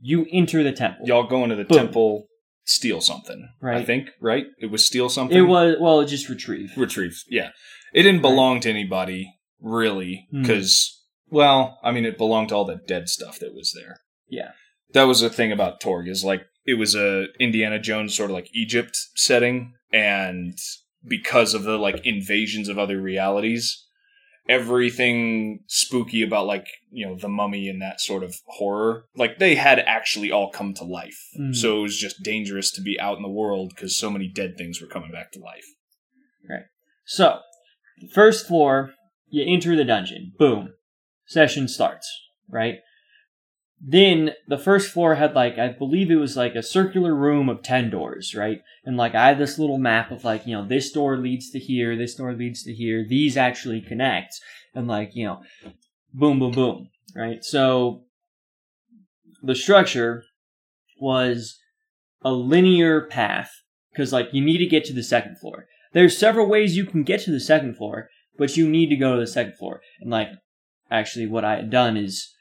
[0.00, 1.06] You enter the temple.
[1.06, 1.76] Y'all go into the Boom.
[1.78, 2.26] temple,
[2.70, 3.48] steal something.
[3.60, 3.78] Right.
[3.78, 4.46] I think, right?
[4.58, 5.36] It was steal something.
[5.36, 6.70] It was well, it just retrieve.
[6.76, 7.22] retrieve.
[7.28, 7.50] Yeah.
[7.92, 10.42] It didn't belong to anybody, really, Hmm.
[10.42, 13.96] because, well, I mean, it belonged to all the dead stuff that was there.
[14.28, 14.52] Yeah.
[14.92, 18.34] That was the thing about Torg, is like, it was a Indiana Jones sort of
[18.34, 20.56] like Egypt setting, and
[21.06, 23.86] because of the like invasions of other realities,
[24.50, 29.54] everything spooky about like, you know, the mummy and that sort of horror, like they
[29.54, 31.18] had actually all come to life.
[31.36, 31.52] Hmm.
[31.52, 34.54] So it was just dangerous to be out in the world because so many dead
[34.58, 35.66] things were coming back to life.
[36.48, 36.64] Right.
[37.04, 37.38] So,
[38.12, 38.94] first floor,
[39.28, 40.32] you enter the dungeon.
[40.36, 40.74] Boom.
[41.26, 42.10] Session starts,
[42.48, 42.78] right?
[43.80, 47.62] Then the first floor had like, I believe it was like a circular room of
[47.62, 48.60] 10 doors, right?
[48.84, 51.58] And like, I had this little map of like, you know, this door leads to
[51.58, 54.34] here, this door leads to here, these actually connect.
[54.74, 55.42] And like, you know,
[56.12, 57.42] boom, boom, boom, right?
[57.42, 58.04] So,
[59.42, 60.24] the structure
[61.00, 61.58] was
[62.22, 63.50] a linear path
[63.90, 67.02] because like you need to get to the second floor there's several ways you can
[67.02, 69.80] get to the second floor, but you need to go to the second floor.
[70.00, 70.28] And like,
[70.90, 72.32] actually, what I had done is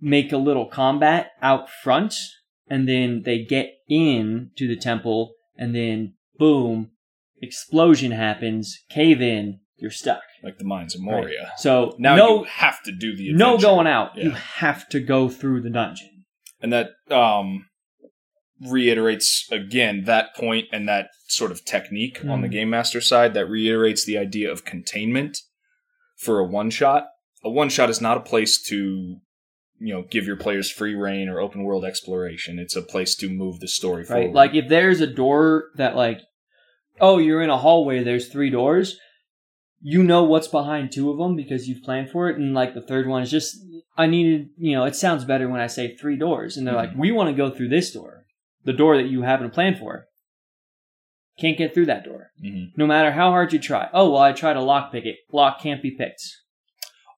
[0.00, 2.14] make a little combat out front,
[2.68, 6.90] and then they get in to the temple, and then boom,
[7.40, 10.22] explosion happens, cave in, you're stuck.
[10.42, 11.10] like the mines of Right.
[11.10, 11.52] Moria.
[11.58, 14.16] So Now no, you have to do the no going out.
[14.16, 16.24] You have to go through the dungeon.
[16.60, 17.66] and that um,
[18.60, 22.52] reiterates again that point and that sort of technique on the Mhm.
[22.52, 23.34] game master side.
[23.34, 25.38] That reiterates the idea of containment
[26.16, 27.08] for a one shot.
[27.42, 29.20] A one shot is not a place to
[29.84, 32.58] you know give your players free reign or open world exploration.
[32.58, 34.08] It's a place to move the story Right?
[34.08, 34.32] forward.
[34.34, 36.20] Like if there's a door that like,
[37.00, 38.02] oh, you're in a hallway.
[38.02, 38.98] There's three doors.
[39.86, 42.80] You know what's behind two of them because you've planned for it, and like the
[42.80, 43.56] third one is just
[43.96, 44.48] I needed.
[44.56, 47.28] You know, it sounds better when I say three doors, and they're like, we want
[47.28, 48.24] to go through this door,
[48.64, 50.06] the door that you haven't planned for.
[51.38, 52.70] Can't get through that door, Mhm.
[52.76, 53.88] no matter how hard you try.
[53.92, 55.16] Oh well, I tried to lock pick it.
[55.32, 56.22] Lock can't be picked.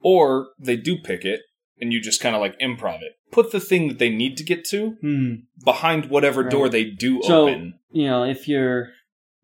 [0.03, 1.41] or they do pick it
[1.81, 3.13] and you just kind of like improv it.
[3.31, 5.35] Put the thing that they need to get to Hmm.
[5.65, 6.51] behind whatever Right.
[6.51, 7.75] door they do So open.
[7.93, 8.91] you know, if you're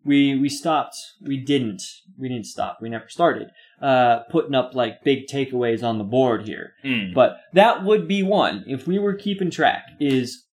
[0.04, 0.96] we we stopped.
[1.24, 1.80] We didn't.
[2.18, 2.78] We didn't stop.
[2.82, 3.48] We never started
[3.80, 6.72] uh, putting up like big takeaways on the board here.
[6.84, 7.14] Mm.
[7.14, 9.84] But that would be one if we were keeping track.
[10.00, 10.44] Is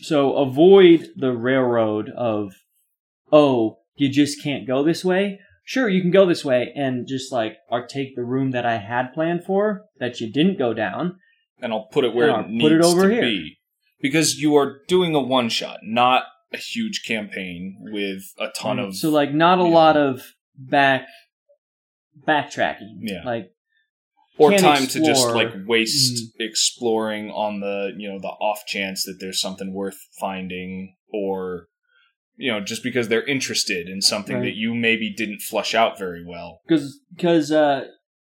[0.00, 2.54] so avoid the railroad of
[3.30, 5.40] oh you just can't go this way.
[5.70, 8.78] Sure, you can go this way and just like or take the room that I
[8.78, 11.20] had planned for that you didn't go down.
[11.62, 13.22] and I'll put it where it needs put it over to here.
[13.22, 13.56] be.
[14.00, 18.96] Because you are doing a one shot, not a huge campaign with a ton of
[18.96, 21.06] so like not a lot of back
[22.26, 22.96] backtracking.
[23.02, 23.22] Yeah.
[23.24, 23.50] Like
[24.38, 26.46] or time to just like waste Mm.
[26.48, 31.68] exploring on the you know the off chance that there's something worth finding or
[32.40, 34.44] you know just because they're interested in something Right.
[34.46, 36.60] that you maybe didn't flush out very well.
[36.66, 37.86] Because because uh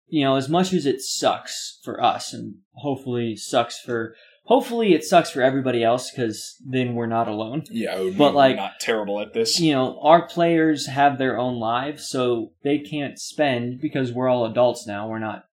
[0.08, 4.14] you know as much as it sucks for us and hopefully sucks for
[4.44, 7.64] hopefully it sucks for everybody else because then we're not alone.
[7.70, 9.58] Yeah But, like- not terrible at this.
[9.58, 14.44] you know our players have their own lives so they can't spend because we're all
[14.46, 15.44] adults now we're not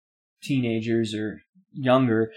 [0.42, 1.40] teenagers or
[1.72, 2.32] younger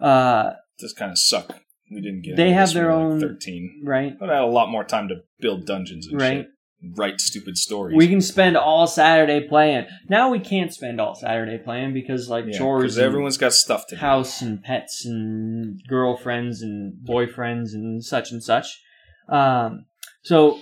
[0.00, 4.18] uh does kind of suck we didn't get They have their own- like 13 right
[4.18, 6.32] but i had a lot more time to build dungeons and Right.
[6.44, 6.48] shit
[6.96, 11.58] write stupid stories we can spend all saturday playing now we can't spend all saturday
[11.58, 16.62] playing because like Yeah, chores everyone's got stuff to do house and pets and girlfriends
[16.62, 18.80] and boyfriends and such and such.
[19.28, 19.86] Um,
[20.22, 20.60] so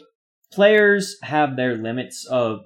[0.53, 2.61] players have their limits of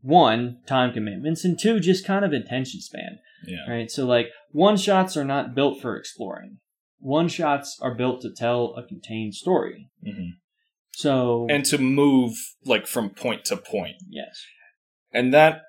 [0.00, 3.90] one time commitments and two just kind of attention span, yeah right?
[3.90, 6.58] So like one shots are not built for exploring.
[6.98, 9.90] One shots are built to tell a contained story.
[10.02, 10.30] hmm
[10.92, 12.32] So and to move
[12.64, 13.96] like from point to point.
[14.08, 14.42] Yes,
[15.12, 15.62] and that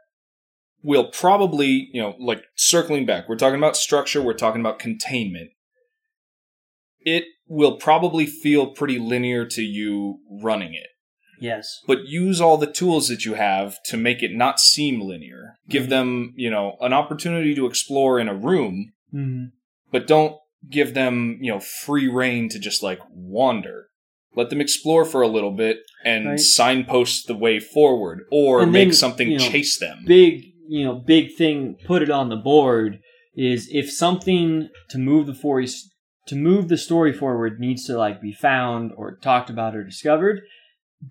[0.83, 5.49] will probably you know like circling back we're talking about structure we're talking about containment.
[7.01, 10.87] It will probably feel pretty linear to you running it.
[11.39, 15.57] Yes, but use all the tools that you have to make it not seem linear.
[15.67, 15.89] Give Mhm.
[15.89, 19.51] them you know an opportunity to explore in a room Mhm.
[19.91, 20.37] but don't
[20.69, 23.87] give them you know free reign to just like wander
[24.35, 26.39] let them explore for a little bit and Right.
[26.39, 30.83] signpost the way forward or And make then, something you know, chase them big you
[30.83, 32.99] know big thing put it on the board
[33.35, 35.67] is if something to move the story
[36.27, 40.41] to move the story forward needs to like be found or talked about or discovered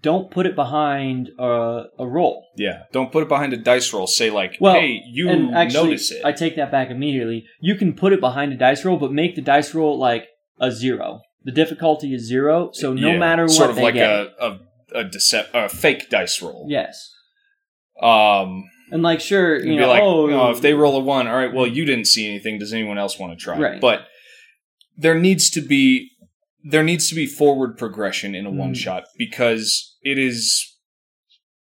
[0.00, 4.06] don't put it behind a, a roll Yeah, don't put it behind a dice roll.
[4.06, 7.74] Say like, Well, "Hey, you and actually notice it." i take that back immediately you
[7.76, 10.26] can put it behind a dice roll but make the dice roll like
[10.60, 14.08] a zero the difficulty is zero so no Yeah, matter what sort of like get
[14.10, 14.58] a a
[14.94, 16.66] a, a fake dice roll.
[16.68, 17.10] yes
[18.00, 21.26] Um, and like sure you'd be know like, oh, oh, if they roll a one,
[21.26, 21.52] all right.
[21.52, 22.58] Well, you didn't see anything.
[22.58, 23.58] Does anyone else want to try?
[23.58, 23.80] Right.
[23.80, 24.06] But
[24.96, 26.10] there needs to be
[26.64, 28.56] there needs to be forward progression in a Mm.
[28.56, 30.74] one shot because it is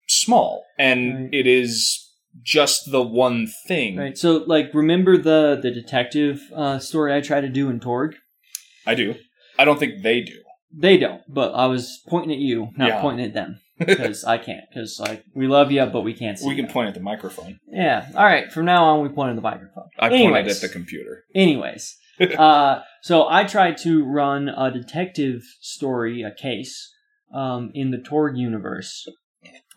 [0.08, 1.30] small and Right.
[1.34, 2.08] it is
[2.44, 3.98] just the one thing.
[3.98, 8.16] right so like remember the the detective uh, story i tried to do in torg
[8.88, 9.14] I do.
[9.60, 10.40] I don't think they do.
[10.74, 13.02] They don't, but I was pointing at you, not Yeah.
[13.02, 14.64] pointing at them, because I can't.
[14.70, 16.48] Because like we love you, but we can't see.
[16.48, 16.72] we can you.
[16.72, 17.60] point at the microphone.
[17.72, 18.08] Yeah.
[18.16, 18.52] All right.
[18.52, 19.88] From now on, we point at the microphone.
[20.00, 20.56] I pointed Anyways.
[20.56, 21.26] at the computer.
[21.36, 21.96] Anyways,
[22.38, 26.94] uh, so I tried to run a detective story, a case,
[27.34, 29.08] um, in the Torg universe,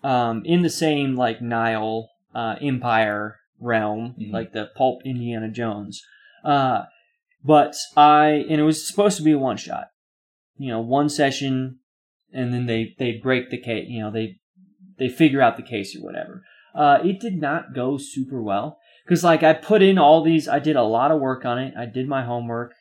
[0.03, 4.33] um, in the same like Nile uh, Empire realm, Mhm.
[4.33, 6.03] like the pulp Indiana Jones.
[6.45, 6.83] Uh,
[7.45, 9.89] but I and it was supposed to be a one shot,
[10.59, 11.79] you know, one session,
[12.33, 14.37] and then they they break the case, you know, they
[14.99, 16.43] they figure out the case or whatever.
[16.75, 20.59] Uh, it did not go super well because like I put in all these, I
[20.59, 21.75] did a lot of work on it.
[21.77, 22.73] I did my homework.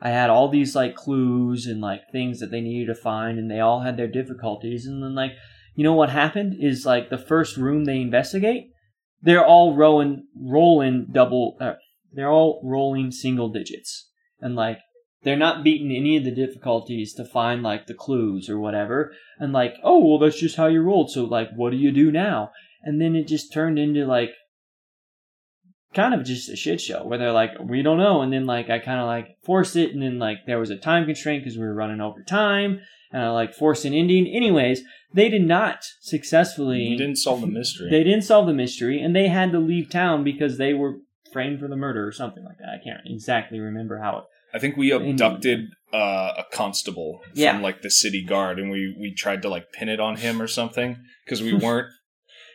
[0.00, 3.50] I had all these like clues and like things that they needed to find, and
[3.50, 4.86] they all had their difficulties.
[4.86, 5.32] And then like,
[5.74, 8.70] you know what happened is like the first room they investigate,
[9.22, 11.56] they're all rolling rolling double.
[11.60, 11.74] Uh,
[12.12, 14.08] they're all rolling single digits,
[14.40, 14.78] and like
[15.22, 19.12] they're not beating any of the difficulties to find like the clues or whatever.
[19.38, 21.10] And like, oh well, that's just how you rolled.
[21.10, 22.50] So like, what do you do now?
[22.82, 24.30] And then it just turned into like
[25.94, 28.22] kind of just a shit show where they're like, we don't know.
[28.22, 30.76] And then like I kind of like forced it, and then like there was a
[30.76, 32.80] time constraint because we were running over time,
[33.12, 34.26] and I like forced an ending.
[34.26, 34.82] Anyways,
[35.12, 36.80] they did not successfully.
[36.82, 37.90] You didn't solve the mystery.
[37.90, 40.96] They didn't solve the mystery, and they had to leave town because they were
[41.32, 42.68] framed for the murder or something like that.
[42.68, 44.24] I can't exactly remember how it.
[44.52, 47.58] I think we abducted uh, a constable from Yeah.
[47.60, 50.48] like the city guard, and we we tried to like pin it on him or
[50.48, 51.88] something because we weren't.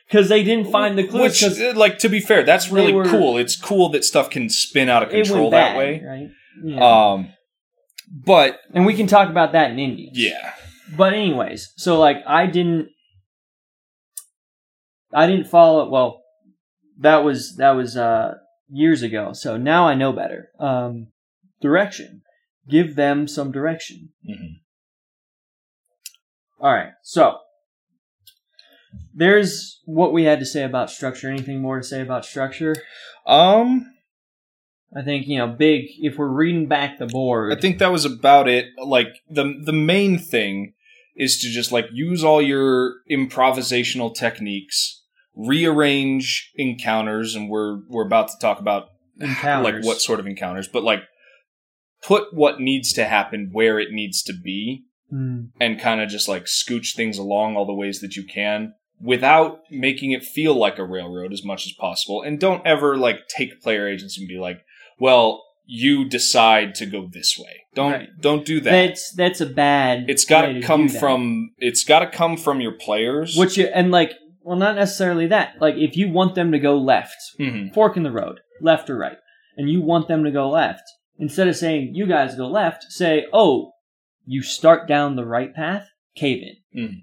[0.07, 1.41] Because they didn't find the clues.
[1.41, 3.37] Which, uh, like, to be fair, that's really were- cool.
[3.37, 6.01] It's cool that stuff can spin out of control that way.
[6.05, 6.29] right?
[6.63, 6.79] Yeah.
[7.13, 7.33] Um,
[8.07, 10.17] but and we can talk about that in Indians.
[10.17, 10.53] yeah,
[10.95, 12.89] But anyways, so like I didn't
[15.13, 15.89] I didn't follow.
[15.89, 16.21] Well,
[16.99, 18.35] that was that was uh,
[18.69, 19.33] years ago.
[19.33, 20.49] So now I know better.
[20.59, 21.07] Um,
[21.61, 22.21] direction.
[22.69, 24.09] Give them some direction.
[24.29, 24.59] Mhm.
[26.59, 26.91] All right.
[27.03, 27.39] So
[29.15, 31.29] there's what we had to say about structure.
[31.29, 32.75] Anything more to say about structure?
[33.25, 33.91] Um,
[34.95, 35.85] I think you know, big.
[35.99, 38.65] If we're reading back the board, I think that was about it.
[38.77, 40.73] Like the the main thing
[41.15, 45.01] is to just like use all your improvisational techniques,
[45.33, 48.89] rearrange encounters, and we're we're about to talk about
[49.19, 49.75] Encounters.
[49.75, 51.03] like what sort of encounters, but like
[52.03, 56.27] put what needs to happen where it needs to be, Mm, and kind of just
[56.27, 60.77] like scooch things along all the ways that you can without making it feel like
[60.79, 62.21] a railroad as much as possible.
[62.21, 64.61] And don't ever like take player agents and be like,
[64.99, 67.63] well, you decide to go this way.
[67.73, 68.09] Don't Right.
[68.19, 68.71] don't do that.
[68.71, 70.05] that's that's a bad.
[70.09, 73.35] it's got to come from it's got to come from your players.
[73.35, 74.11] Which you, and like,
[74.43, 75.55] well, not necessarily that.
[75.59, 77.73] Like, if you want them to go left, Mhm.
[77.73, 79.17] fork in the road, left or right,
[79.57, 80.83] and you want them to go left,
[81.17, 83.71] instead of saying you guys go left, say, oh,
[84.23, 86.79] you start down the right path, cave in.
[86.83, 86.95] Mhm.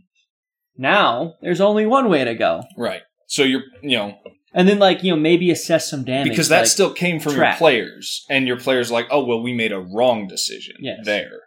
[0.83, 3.03] Now there's only one way to go, right.
[3.29, 4.19] So you're you know
[4.53, 7.35] and then like you know maybe assess some damage because that like- still came from
[7.35, 7.55] trap.
[7.55, 10.99] your players and your players are like, "Oh, well, we made a wrong decision Yes.
[11.05, 11.41] there."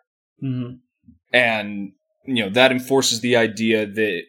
[0.44, 0.80] Mhm.
[1.34, 1.92] and
[2.26, 4.22] you know that enforces the idea that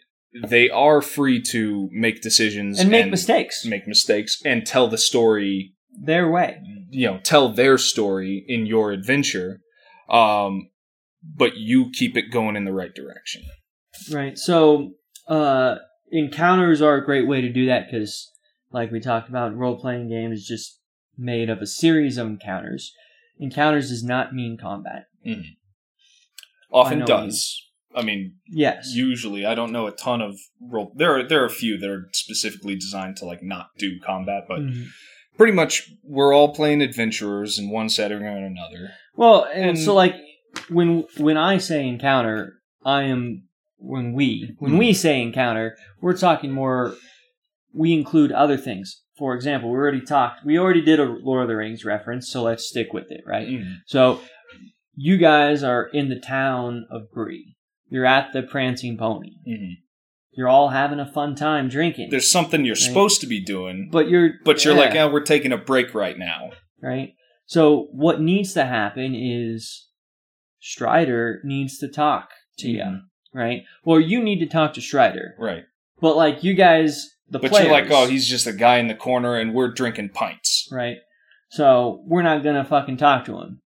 [0.47, 5.73] they are free to make decisions and make mistakes make mistakes and tell the story
[6.11, 6.59] their way.
[6.91, 9.61] you know tell their story in your adventure
[10.11, 10.69] um
[11.43, 13.43] but you keep it going in the right direction
[14.12, 14.38] Right.
[14.38, 14.92] So,
[15.28, 15.76] uh,
[16.11, 18.30] encounters are a great way to do that because,
[18.72, 20.80] like we talked about, role playing game is just
[21.18, 22.92] made of a series of encounters.
[23.38, 25.07] Encounters does not mean combat.
[26.72, 27.62] often no does
[27.94, 28.92] i mean Yes.
[28.94, 31.88] usually i don't know a ton of role there are there are a few that
[31.88, 34.86] are specifically designed to like not do combat but Mhm.
[35.36, 39.94] pretty much we're all playing adventurers in one setting or another Well, and, And- so
[39.94, 40.14] like
[40.68, 43.45] when when I say encounter, I am
[43.79, 44.79] when we when Mhm.
[44.79, 46.95] we say encounter, we're talking more.
[47.72, 49.03] We include other things.
[49.18, 50.45] For example, we already talked.
[50.45, 53.49] We already did a Lord of the Rings reference, so let's stick with it, right?
[53.49, 53.77] Mhm.
[53.87, 54.20] So
[54.95, 57.55] you guys are in the town of Bree.
[57.89, 59.33] You're at the Prancing Pony.
[59.47, 59.77] Mhm.
[60.33, 62.11] You're all having a fun time drinking.
[62.11, 62.79] there's something you're Right.
[62.83, 65.95] supposed to be doing, but you're but you're yeah, like, oh, we're taking a break
[65.95, 66.51] right now.
[66.83, 67.14] right.
[67.47, 69.89] So what needs to happen is
[70.61, 73.01] Strider needs to talk to you, Mhm.
[73.37, 73.62] Right?
[73.84, 75.34] Or you need to talk to Strider.
[75.39, 75.64] Right.
[76.01, 78.87] But like you guys, the But players, you're like, oh, he's just a guy in
[78.89, 80.68] the corner and we're drinking pints.
[80.72, 80.97] right.
[81.51, 83.61] So we're not gonna fucking talk to him.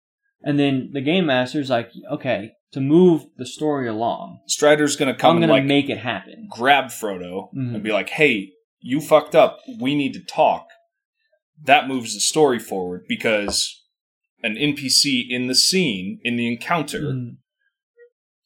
[0.42, 5.38] And then the game master's like, okay, to move the story along, Strider's gonna come
[5.38, 6.48] I'm and gonna like make it happen.
[6.50, 7.76] grab Frodo Mhm.
[7.76, 9.60] and be like, hey, you fucked up.
[9.80, 10.68] We need to talk.
[11.64, 13.84] That moves the story forward because
[14.44, 17.38] an NPC in the scene, in the encounter, Mm,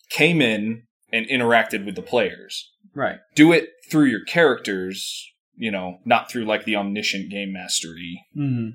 [0.09, 2.71] came in and interacted with the players.
[2.93, 3.19] right.
[3.35, 8.23] Do it through your characters, you know, not through like the omniscient game mastery.
[8.33, 8.69] hmm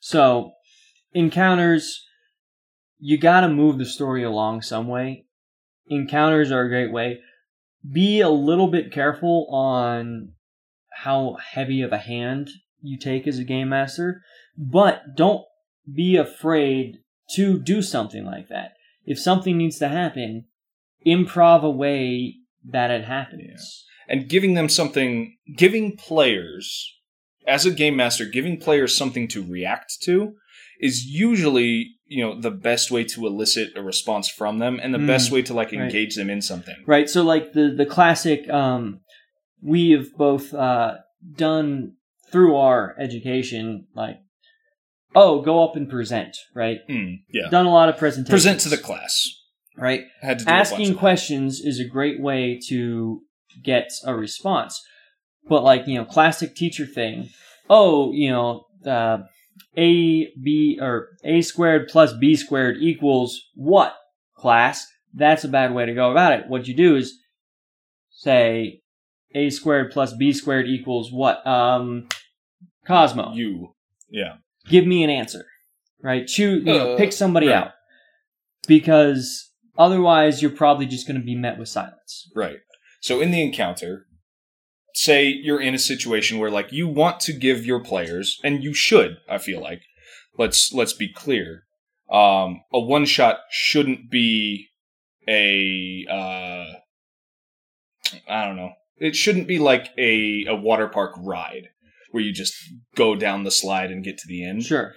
[0.00, 0.52] So,
[1.12, 2.06] encounters,
[2.98, 5.26] you gotta move the story along some way.
[5.88, 7.20] Encounters are a great way.
[7.90, 10.32] Be a little bit careful on
[10.92, 12.50] how heavy of a hand
[12.82, 14.22] you take as a game master,
[14.56, 15.44] but don't
[15.92, 16.98] be afraid
[17.34, 18.72] to do something like that.
[19.04, 20.44] If something needs to happen,
[21.06, 22.34] improv a way
[22.64, 23.84] that it happens.
[24.08, 26.92] and giving them something, giving players,
[27.46, 30.34] as a game master, giving players something to react to
[30.80, 34.98] is usually, you know, the best way to elicit a response from them and the
[34.98, 35.80] Mm, best way to like right.
[35.82, 36.74] engage them in something.
[36.86, 39.00] right so like the the classic um
[39.62, 40.96] we have both uh
[41.36, 41.92] done
[42.32, 44.16] through our education like
[45.14, 47.48] oh go up and present right Mm, yeah.
[47.50, 49.28] done a lot of presentations Present to the class.
[49.80, 50.04] Right?
[50.20, 53.22] Had to do asking questions is a great way to
[53.64, 54.80] get a response.
[55.48, 57.30] But like you know classic teacher thing
[57.68, 59.18] oh you know uh,
[59.76, 63.94] a b or a squared plus b squared equals what
[64.36, 64.86] class?
[65.14, 66.46] That's a bad way to go about it.
[66.48, 67.14] What you do is
[68.10, 68.82] say
[69.34, 71.44] a squared plus b squared equals what?
[71.46, 72.08] Um
[72.86, 73.32] cosmo.
[73.34, 73.74] You.
[74.10, 74.34] Yeah.
[74.68, 75.44] give me an answer
[76.02, 76.26] right?
[76.26, 77.56] Choose you know Uh, pick somebody right.
[77.56, 77.72] out.
[78.66, 79.49] Because
[79.80, 82.58] otherwise you're probably just going to be met with silence Right.
[83.00, 84.06] So in the encounter,
[84.94, 88.74] say you're in a situation where like you want to give your players, and you
[88.74, 89.82] should, I feel like.
[90.38, 91.64] Let's let's be clear.
[92.10, 94.68] Um, a one shot shouldn't be
[95.28, 96.80] a uh,
[98.28, 98.72] I don't know.
[98.98, 101.68] It shouldn't be like a, a water park ride
[102.10, 102.54] where you just
[102.96, 104.64] go down the slide and get to the end.
[104.64, 104.92] Sure.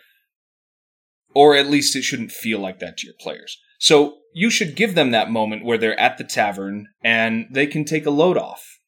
[1.33, 3.57] Or at least it shouldn't feel like that to your players.
[3.83, 7.83] So you should give them that moment where they're at the tavern and they can
[7.83, 8.79] take a load off.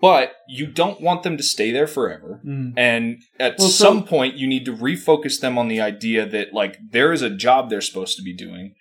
[0.00, 2.40] But you don't want them to stay there forever.
[2.46, 2.74] Mm.
[2.76, 6.52] And at Well, so- some point, you need to refocus them on the idea that,
[6.52, 8.74] like, there is a job they're supposed to be doing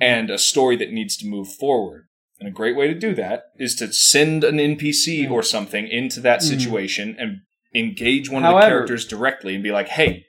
[0.00, 2.06] and a story that needs to move forward.
[2.40, 6.18] And a great way to do that is to send an NPC or something into
[6.22, 6.48] that Mhm.
[6.48, 10.24] situation and engage one of the characters directly and be like, hey,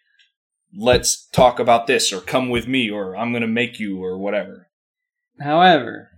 [0.78, 4.18] let's talk about this, or come with me, or I'm going to make you, or
[4.18, 4.68] whatever.
[5.40, 6.10] However,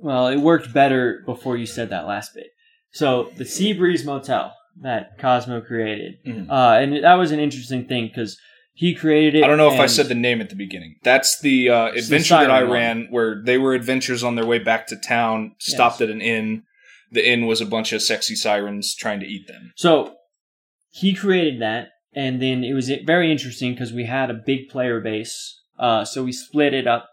[0.00, 2.46] well, it worked better before you said that last bit.
[2.92, 6.48] So the Sea Breeze Motel that Cosmo created, Mhm.
[6.50, 8.38] uh, and that was an interesting thing because
[8.72, 9.44] he created it.
[9.44, 10.96] I don't know if I said the name at the beginning.
[11.04, 12.72] That's the uh, It's the adventure that I one.
[12.72, 16.08] ran where they were adventures on their way back to town, stopped Yes.
[16.08, 16.64] at an inn.
[17.12, 19.72] The inn was a bunch of sexy sirens trying to eat them.
[19.76, 20.16] So
[20.90, 25.00] he created that, and then it was very interesting because we had a big player
[25.00, 25.60] base.
[25.78, 27.08] Uh, so we split it up.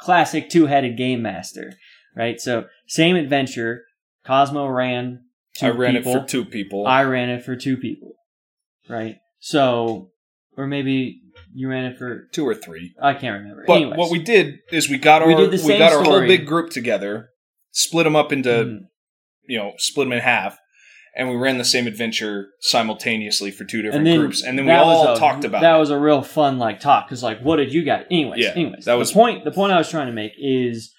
[0.00, 1.72] Classic two-headed game master,
[2.16, 2.40] right?
[2.40, 3.82] So same adventure.
[4.24, 5.24] Cosmo ran.
[5.56, 6.14] Two I ran people.
[6.14, 6.86] it for two people.
[6.86, 8.12] I ran it for two people,
[8.88, 9.16] right?
[9.40, 10.10] So,
[10.56, 11.20] or maybe
[11.52, 12.94] you ran it for two or three.
[13.02, 13.64] I can't remember.
[13.66, 15.92] But Anyways, what we did is we got our We we, did the same got
[15.92, 17.30] our whole big group together,
[17.72, 18.78] split them up into Mhm.
[19.48, 20.58] you know split them in half,
[21.18, 24.64] and we ran the same adventure simultaneously for two different and then groups, and then
[24.66, 25.78] we all a- talked about that it.
[25.80, 28.84] was a real fun like talk because like what did you guys anyways Yeah, anyways
[28.86, 30.94] that was- the point the point I was trying to make is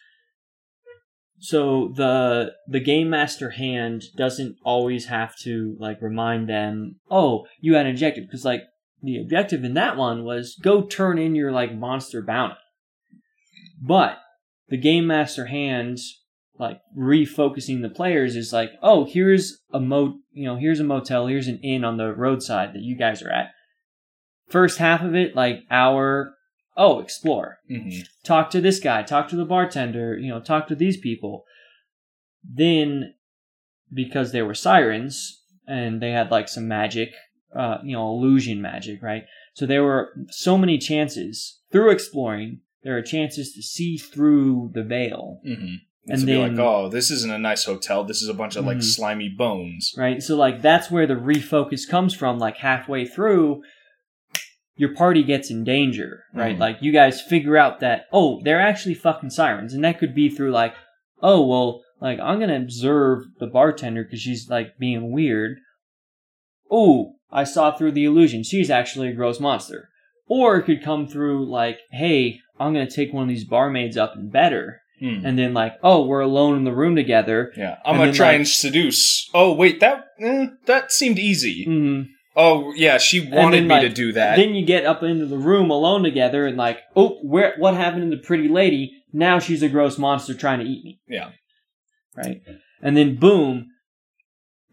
[1.39, 7.76] so the the game master hand doesn't always have to like remind them oh you
[7.76, 8.63] had an objective because like
[9.01, 12.55] the objective in that one was go turn in your like monster bounty
[13.82, 14.17] but
[14.67, 15.97] the game master hand
[16.60, 21.26] like refocusing the players is like oh here's a mo you know here's a motel
[21.28, 23.51] here's an inn on the roadside that you guys are at
[24.49, 26.36] first half of it like hour
[26.76, 28.03] oh explore Mhm.
[28.24, 31.43] talk to this guy, talk to the bartender, you know, talk to these people.
[32.43, 33.14] Then,
[33.93, 37.10] because they were sirens and they had like some magic,
[37.55, 39.24] uh, you know, illusion magic, right?
[39.53, 42.62] So there were so many chances through exploring.
[42.84, 45.76] There are chances to see through the veil, Mm-hmm.
[46.12, 48.03] And, be then- like, oh, this isn't a nice hotel.
[48.03, 48.84] This is a bunch of like Mhm.
[48.84, 49.93] slimy bones.
[49.97, 50.22] right?
[50.22, 52.39] So like that's where the refocus comes from.
[52.39, 53.62] Like halfway through,
[54.76, 56.55] your party gets in danger, right?
[56.55, 56.60] Mhm.
[56.60, 60.30] Like you guys figure out that oh, they're actually fucking sirens, and that could be
[60.30, 60.74] through like
[61.22, 65.57] oh well, like I'm gonna observe the bartender because she's like being weird.
[66.72, 68.43] Oh, I saw through the illusion.
[68.43, 69.89] She's actually a gross monster.
[70.28, 74.16] Or it could come through like, hey, I'm gonna take one of these barmaids up
[74.16, 75.26] and better, Hmm.
[75.26, 77.52] and then like, oh, we're alone in the room together.
[77.56, 79.30] Yeah, I'm And gonna then, try like- and seduce.
[79.34, 81.64] Oh wait, that eh, that seemed easy.
[81.66, 82.02] hmm
[82.36, 84.36] Oh yeah, she wanted then, me like, to do that.
[84.38, 88.10] Then you get up into the room alone together and like, oh, where what happened
[88.12, 88.91] to the pretty lady?
[89.12, 91.00] Now she's a gross monster trying to eat me.
[91.08, 91.32] Yeah.
[92.16, 92.41] Right?
[92.82, 93.68] And then boom,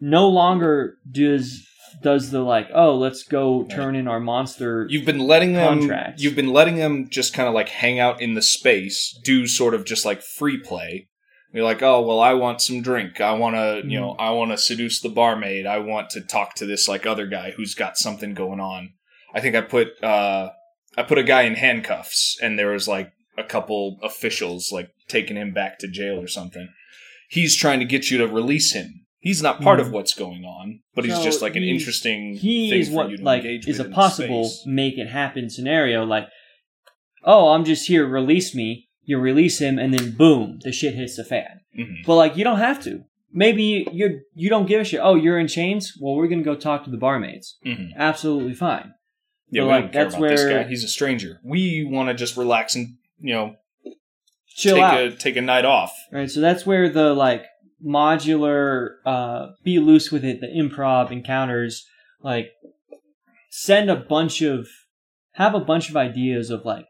[0.01, 1.66] no longer does
[2.03, 5.80] does the like, oh, let's go turn in our monster You've been letting them.
[5.80, 6.22] Contracts.
[6.22, 9.74] You've been letting them just kind of like hang out in the space, do sort
[9.74, 11.09] of just like free play.
[11.53, 13.20] You're like, oh well, I want some drink.
[13.20, 15.66] I want to, you know, I want to seduce the barmaid.
[15.66, 18.92] I want to talk to this like other guy who's got something going on.
[19.34, 20.51] I think I put uh
[20.99, 25.36] I put a guy in handcuffs, and there was like a couple officials like taking
[25.36, 26.68] him back to jail or something.
[27.28, 29.06] He's trying to get you to release him.
[29.21, 29.93] He's not part of Mhm.
[29.93, 32.35] what's going on, but he's just like an he's- interesting.
[32.37, 36.05] he thing is for what you to like is a possible make it happen scenario
[36.05, 36.29] like
[37.25, 41.17] oh i'm just here release me you release him and then boom the shit hits
[41.17, 42.05] the fan Mhm.
[42.07, 43.03] but like you don't have to
[43.33, 46.55] maybe you you don't give a shit oh you're in chains well we're gonna go
[46.55, 47.89] talk to the barmaids Mhm.
[47.97, 48.93] absolutely fine
[49.51, 50.69] Yeah, But, we like, don't care that's about this where- guy.
[50.69, 51.39] He's a stranger.
[51.45, 53.57] We want to just relax and you know
[54.49, 55.93] chill take out a take a night off.
[56.12, 57.45] right so that's where the like
[57.85, 61.87] modular uh be loose with it the improv encounters
[62.22, 62.53] like
[63.51, 64.66] send a bunch of
[65.33, 66.87] have a bunch of ideas of like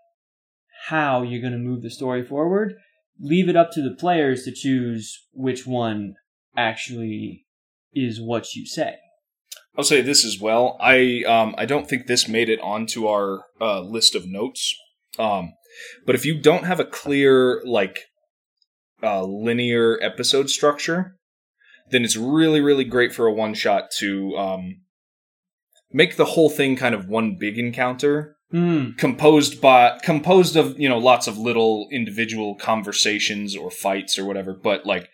[0.87, 2.75] how you're going to move the story forward
[3.19, 6.15] leave it up to the players to choose which one
[6.57, 7.47] actually
[7.93, 8.97] is what you say
[9.77, 10.77] I'll say this as well.
[10.81, 14.75] I um I don't think this made it onto our uh, list of notes.
[15.19, 15.53] Um,
[16.07, 18.07] but if you don't have a clear like
[19.07, 21.17] uh, linear episode structure,
[21.91, 24.81] then it's really really great for a one shot to um
[25.93, 28.93] make the whole thing kind of one big encounter Hmm.
[28.93, 34.55] composed by composed of you know lots of little individual conversations or fights or whatever
[34.55, 35.09] but like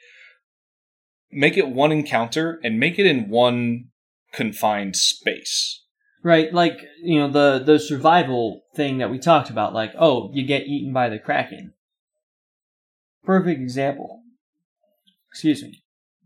[1.32, 3.86] make it one encounter and make it in one
[4.32, 5.80] confined space.
[6.22, 10.46] Right, like you know the the survival thing that we talked about, like oh, you
[10.46, 11.74] get eaten by the kraken.
[13.24, 14.22] Perfect example.
[15.30, 15.82] Excuse me.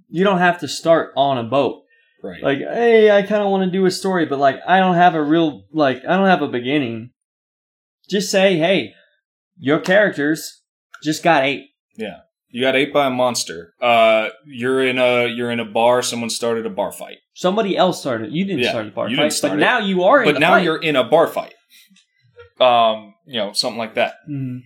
[0.09, 1.82] You don't have to start on a boat.
[2.22, 2.42] Right.
[2.42, 5.14] Like, hey, I kind of want to do a story, but like, I don't have
[5.14, 7.11] a real like, I don't have a beginning.
[8.09, 8.94] Just say, hey,
[9.59, 10.62] your characters
[11.03, 11.66] just got ate.
[11.97, 12.18] yeah.
[12.49, 13.74] You got ate by a monster.
[13.82, 16.01] Uh, you're in a you're in a bar.
[16.01, 18.32] Someone started a bar fight, Somebody else started.
[18.32, 19.57] You didn't Yeah, start the bar you fight, but it.
[19.57, 20.64] now you are in but now fight.
[20.64, 21.53] you're in a bar fight.
[22.59, 24.14] Um, you know, something like that.
[24.30, 24.61] Mhm.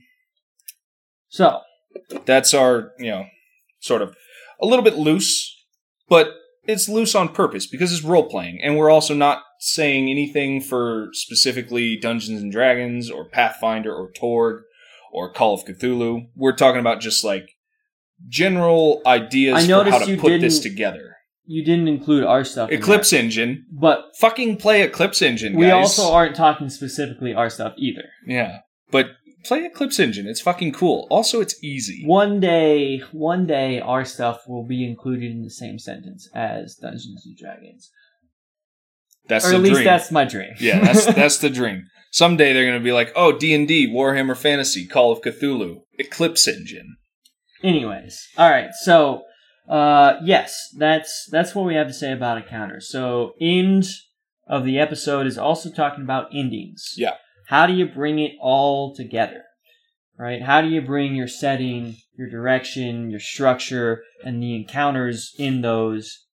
[1.30, 1.60] So,
[2.24, 3.24] That's our you know
[3.80, 4.14] sort of
[4.60, 5.56] a little bit loose,
[6.08, 6.28] but
[6.64, 11.08] it's loose on purpose because it's role playing, and we're also not saying anything for
[11.12, 14.62] specifically Dungeons and Dragons or Pathfinder or Torg
[15.12, 16.28] or Call of Cthulhu.
[16.36, 17.50] We're talking about just like
[18.28, 21.16] general ideas I for how to put this together.
[21.46, 22.70] you didn't include our stuff.
[22.70, 23.12] Eclipse.
[23.12, 25.60] Engine, but fucking play Eclipse Engine, Guys.
[25.60, 28.04] we also aren't talking specifically our stuff either.
[28.26, 28.58] yeah,
[28.90, 29.06] but
[29.44, 30.26] play Eclipse Engine.
[30.26, 31.06] It's fucking cool.
[31.10, 32.02] Also, it's easy.
[32.06, 37.22] One day, one day, our stuff will be included in the same sentence as Dungeons
[37.24, 37.90] and Dragons,
[39.28, 39.84] That's or at least dream.
[39.84, 40.52] that's my dream.
[40.58, 41.86] Yeah, that's that's the dream.
[42.12, 46.48] Someday they're gonna be like, oh, D and D, Warhammer Fantasy, Call of Cthulhu, Eclipse
[46.48, 46.96] Engine.
[47.62, 48.70] Anyways, all right.
[48.82, 49.22] So,
[49.68, 52.90] uh, yes, that's that's what we have to say about encounters.
[52.90, 53.86] So, end
[54.48, 56.94] of the episode is also talking about endings.
[56.96, 57.14] Yeah.
[57.50, 59.42] How do you bring it all together?
[60.16, 60.40] Right?
[60.40, 66.26] How do you bring your setting, your direction, your structure, and the encounters in those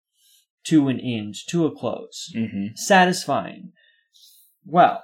[0.65, 2.31] to an end, to a close?
[2.35, 2.75] Mm-hmm.
[2.75, 3.71] Satisfying.
[4.63, 5.01] Well,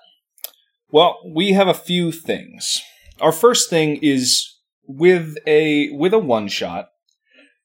[0.91, 2.83] Well, we have a few things.
[3.19, 4.47] Our first thing is
[4.85, 6.89] with a with a one shot,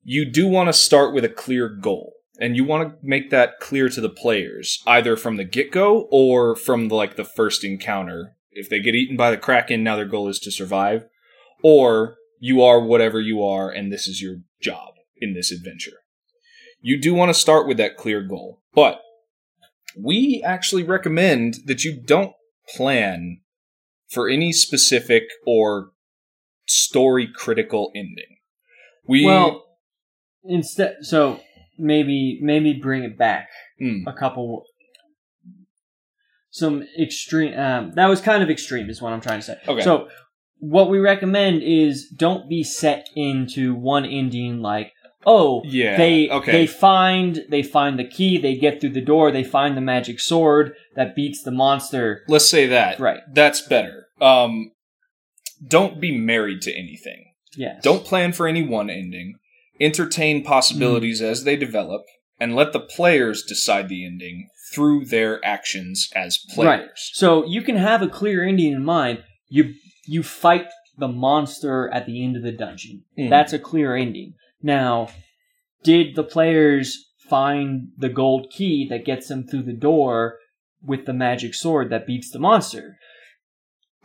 [0.02, 2.14] you do want to start with a clear goal.
[2.40, 6.08] And you want to make that clear to the players, either from the get go
[6.10, 8.36] or from the, like the first encounter.
[8.58, 11.04] If they get eaten by the Kraken, now their goal is to survive.
[11.62, 15.98] Or you are whatever you are, and this is your job in this adventure.
[16.80, 18.60] You do want to start with that clear goal.
[18.74, 19.00] But
[19.96, 22.32] we actually recommend that you don't
[22.68, 23.40] plan
[24.08, 25.90] for any specific or
[26.66, 28.38] story critical ending.
[29.06, 29.64] We well,
[30.44, 31.40] instead, so
[31.78, 33.48] maybe maybe bring it back
[33.78, 34.06] Hmm.
[34.06, 34.64] a couple
[36.58, 39.82] some extreme um, that was kind of extreme is what i'm trying to say Okay.
[39.82, 40.08] so
[40.60, 44.92] what we recommend is don't be set into one ending like
[45.26, 49.30] oh yeah they okay they find they find the key they get through the door
[49.30, 54.06] they find the magic sword that beats the monster let's say that right that's better.
[54.20, 54.72] Um,
[55.66, 57.32] don't be married to anything.
[57.56, 59.34] yes Don't plan for any one ending.
[59.80, 62.02] Entertain possibilities as they develop,
[62.40, 67.10] and let the players decide the ending through their actions as players.
[67.14, 69.22] So you can have a clear ending in mind.
[69.48, 69.74] You
[70.06, 70.66] you fight
[70.96, 73.04] the monster at the end of the dungeon.
[73.18, 73.30] Mhm.
[73.30, 74.34] That's a clear ending.
[74.62, 75.08] Now,
[75.84, 80.38] did the players find the gold key that gets them through the door
[80.82, 82.96] with the magic sword that beats the monster?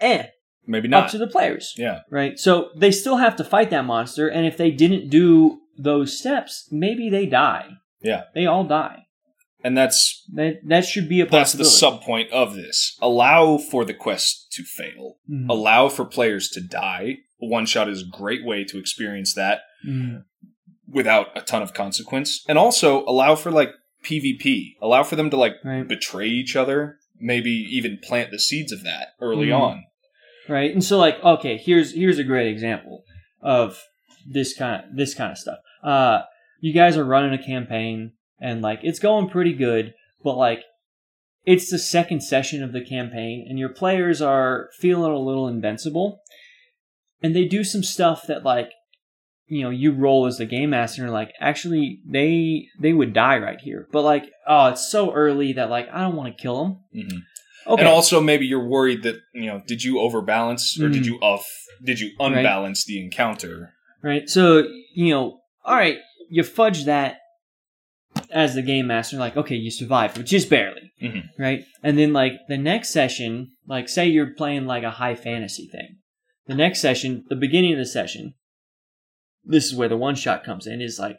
[0.01, 0.27] Eh,
[0.67, 1.09] Maybe up not.
[1.11, 2.01] to the players, yeah.
[2.09, 2.37] right?
[2.37, 6.67] So they still have to fight that monster, and if they didn't do those steps,
[6.71, 7.69] maybe they die.
[8.01, 8.23] Yeah.
[8.35, 9.05] They all die.
[9.63, 12.97] And that's That that should be a that's the sub point of this.
[13.01, 15.17] Allow for the quest to fail.
[15.29, 15.49] Mhm.
[15.49, 17.19] Allow for players to die.
[17.39, 20.23] One shot is a great way to experience that Mhm.
[20.87, 22.43] without a ton of consequence.
[22.47, 23.71] And also allow for like
[24.03, 24.75] PvP.
[24.81, 25.87] Allow for them to like Right.
[25.87, 26.97] betray each other.
[27.19, 29.59] Maybe even plant the seeds of that early Mhm.
[29.59, 29.83] on.
[30.49, 33.05] right and so like okay here's here's a great example
[33.41, 33.81] of
[34.29, 36.19] this kind of this kind of stuff uh
[36.59, 40.63] you guys are running a campaign and like it's going pretty good but like
[41.45, 46.19] it's the second session of the campaign and your players are feeling a little invincible
[47.21, 48.71] and they do some stuff that like
[49.47, 53.37] you know you roll as the game master and like actually they they would die
[53.37, 56.63] right here but like oh it's so early that like i don't want to kill
[56.63, 57.21] them Mhm.
[57.67, 61.05] okay And also maybe you're worried that, you know, did you overbalance or did Mhm.
[61.05, 61.45] you off
[61.83, 62.37] did you Right.
[62.37, 63.73] unbalance the encounter?
[64.01, 64.29] right?
[64.29, 67.17] So you know, all right, you fudge that
[68.33, 71.29] as the game master, like okay, you survived, but just barely, Mhm.
[71.37, 71.63] right?
[71.83, 75.97] And then like the next session, like say you're playing like a high fantasy thing,
[76.47, 78.33] the next session, the beginning of the session,
[79.45, 80.81] this is where the one shot comes in.
[80.81, 81.17] Is like,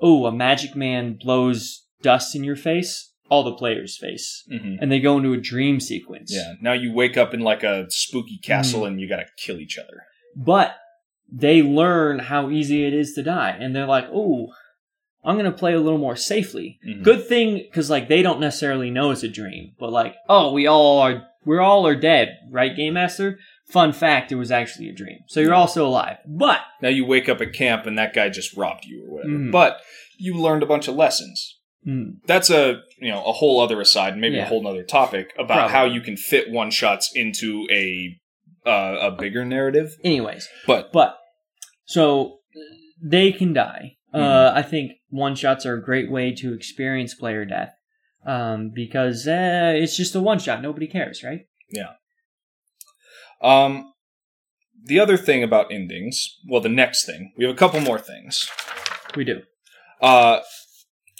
[0.00, 4.90] oh, a magic man blows dust in your face, all the players' face, hmm and
[4.92, 6.32] they go into a dream sequence.
[6.34, 6.54] Yeah.
[6.60, 10.04] Now you wake up in like a spooky castle and you gotta kill each other.
[10.36, 10.76] but
[11.34, 14.52] they learn how easy it is to die and they're like oh
[15.24, 16.78] I'm gonna play a little more safely.
[16.86, 17.02] Mhm.
[17.02, 20.66] Good thing because like they don't necessarily know it's a dream, but like oh we
[20.66, 23.38] all are we're all are dead, right, Game Master?
[23.70, 25.66] Fun fact, it was actually a dream, so you're Yeah.
[25.66, 26.18] still alive.
[26.26, 29.32] But Now you wake up at camp and that guy just robbed you or whatever.
[29.34, 29.50] Mhm.
[29.52, 29.80] But
[30.18, 31.58] you learned a bunch of lessons.
[31.86, 34.44] mm, That's a you know a whole other aside, maybe Yeah.
[34.44, 35.72] a whole other topic about Probably.
[35.72, 38.18] how you can fit one shots into a
[38.64, 39.96] uh, a bigger narrative.
[40.04, 41.16] anyways, But But
[41.84, 42.38] so
[43.02, 43.96] they can die.
[44.14, 47.74] Uh, I think one shots are a great way to experience player death
[48.26, 50.62] um, because uh, it's just a one shot.
[50.62, 51.42] Nobody cares, right?
[51.70, 51.92] Yeah.
[53.42, 53.92] Um,
[54.84, 58.48] the other thing about endings, well, the next thing we have a couple more things.
[59.14, 59.42] We do.
[60.00, 60.40] Uh,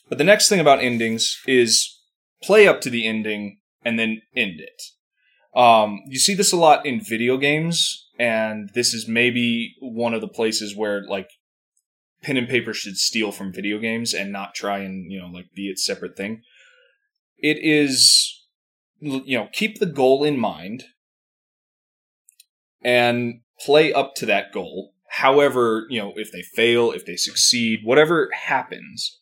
[0.09, 2.01] but the next thing about endings is
[2.43, 4.83] play up to the ending and then end it.
[5.59, 10.23] Um, you see this a lot in video games, and this is maybe one of
[10.23, 11.29] the places where like
[12.23, 15.53] pen and paper should steal from video games and not try and you know like
[15.55, 16.43] be its separate thing.
[17.39, 18.45] It is
[19.01, 20.85] you know keep the goal in mind
[22.83, 24.93] and play up to that goal.
[25.09, 29.21] However, you know, if they fail, if they succeed, whatever happens,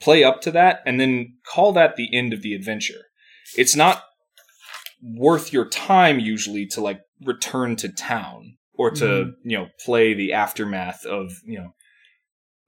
[0.00, 3.02] play up to that and then call that the end of the adventure.
[3.56, 4.02] It's not
[5.02, 9.32] worth your time usually to like return to town or to, Mhm.
[9.44, 11.74] you know, play the aftermath of, you know,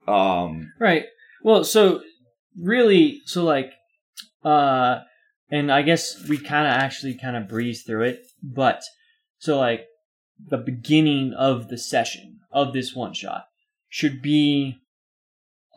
[0.07, 1.05] um Right.
[1.43, 2.01] Well, so
[2.59, 3.71] really, so like,
[4.43, 4.99] uh,
[5.49, 8.81] and I guess we kind of actually kind of breeze through it, but
[9.37, 9.85] so like
[10.39, 13.45] the beginning of the session of this one shot
[13.89, 14.77] should be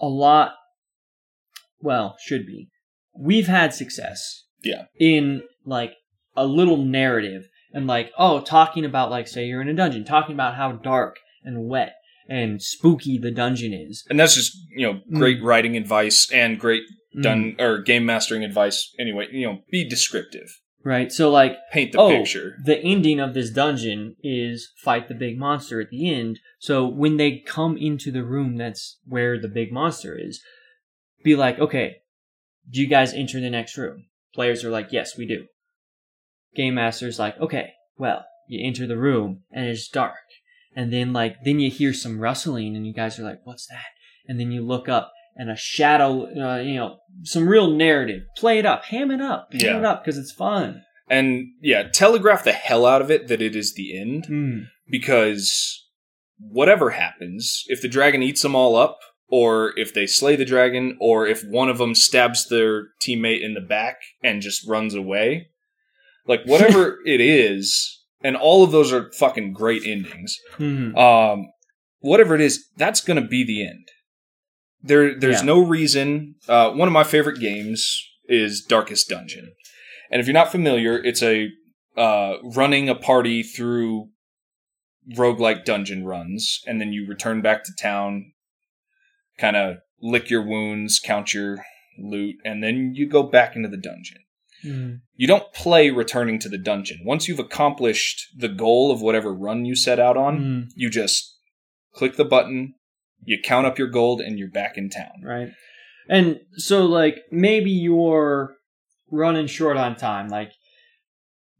[0.00, 0.54] a lot.
[1.80, 2.68] Well, should be.
[3.18, 4.44] We've had success.
[4.62, 4.84] Yeah.
[4.98, 5.94] In like
[6.36, 10.34] a little narrative and like, oh, talking about like, say you're in a dungeon, talking
[10.34, 11.94] about how dark and wet
[12.28, 14.04] and spooky the dungeon is.
[14.10, 16.82] and that's just, you know, great writing advice and great
[17.16, 17.22] Mm.
[17.22, 20.60] done or game mastering advice anyway, you know, be descriptive.
[20.84, 21.10] Right.
[21.10, 22.56] So like Paint the oh, picture.
[22.62, 26.40] the ending of this dungeon is fight the big monster at the end.
[26.58, 30.42] So when they come into the room that's where the big monster is,
[31.24, 31.96] be like, okay,
[32.70, 34.06] do you guys enter the next room?
[34.34, 35.46] Players are like, yes, we do.
[36.54, 40.16] Game master's like, okay, well, you enter the room and it's dark.
[40.76, 43.86] And then like, then you hear some rustling and you guys are like, what's that?
[44.28, 48.22] And then you look up and a shadow, uh, you know, some real narrative.
[48.36, 49.78] Play it up, ham it up, ham Yeah.
[49.78, 50.82] it up because it's fun.
[51.08, 54.26] And yeah, telegraph the hell out of it that it is the end.
[54.28, 54.66] Mm.
[54.88, 55.84] because
[56.38, 58.98] whatever happens, if the dragon eats them all up,
[59.28, 63.54] or if they slay the dragon, or if one of them stabs their teammate in
[63.54, 65.48] the back and just runs away,
[66.26, 67.95] like whatever it is,
[68.26, 70.36] and all of those are fucking great endings.
[70.58, 70.96] Mhm.
[70.96, 71.46] Um,
[72.00, 73.86] whatever it is, that's gonna be the end.
[74.82, 75.46] There, there's Yeah.
[75.54, 76.34] no reason.
[76.48, 77.80] Uh, one of my favorite games
[78.28, 79.52] is Darkest Dungeon,
[80.10, 81.48] and if you're not familiar, it's a
[81.96, 84.10] uh, running a party through
[85.16, 88.32] roguelike dungeon runs, and then you return back to town,
[89.38, 91.64] kind of lick your wounds, count your
[91.98, 94.18] loot, and then you go back into the dungeon.
[94.66, 95.00] Mhm.
[95.14, 96.98] You don't play returning to the dungeon.
[97.04, 100.68] Once you've accomplished the goal of whatever run you set out on, Mhm.
[100.74, 101.36] you just
[101.94, 102.74] click the button,
[103.24, 105.22] you count up your gold, and you're back in town.
[105.22, 105.48] Right.
[106.08, 108.56] And so, like, maybe you're
[109.10, 110.28] running short on time.
[110.28, 110.52] Like,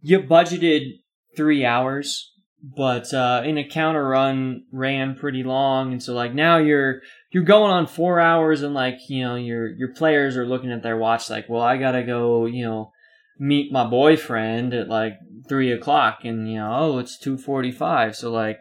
[0.01, 1.01] you budgeted
[1.37, 2.33] three hours,
[2.63, 7.01] but uh, in a counter run ran pretty long, and so like now you're
[7.31, 10.83] you're going on four hours, and like you know your your players are looking at
[10.83, 12.93] their watch, like, well, I gotta go, you know,
[13.39, 15.15] meet my boyfriend at like
[15.49, 18.59] three o'clock, and you know, oh, it's two forty five, so like,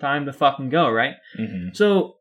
[0.00, 1.14] time to fucking go, right?
[1.38, 1.74] Mm-hmm.
[1.74, 2.18] So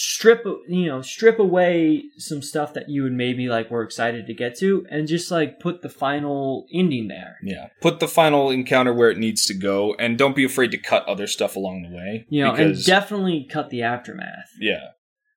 [0.00, 4.32] strip you know strip away some stuff that you would maybe like were excited to
[4.32, 7.66] get to and just like put the final ending there Yeah.
[7.80, 11.04] Put the final encounter where it needs to go, and don't be afraid to cut
[11.08, 12.26] other stuff along the way.
[12.28, 14.90] you know and definitely cut the aftermath yeah.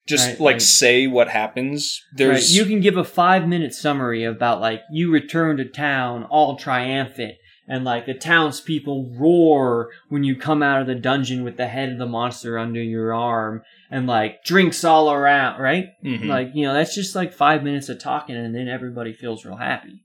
[0.08, 2.02] Just Right, like like- say what happens.
[2.16, 6.24] There's right you can give a five minute summary about like you return to town
[6.24, 7.36] all triumphant
[7.68, 11.90] and like the townspeople roar when you come out of the dungeon with the head
[11.90, 16.26] of the monster under your arm and like drinks all around right Mhm.
[16.26, 19.58] Like, you know, that's just like five minutes of talking and then everybody feels real
[19.58, 20.04] happy.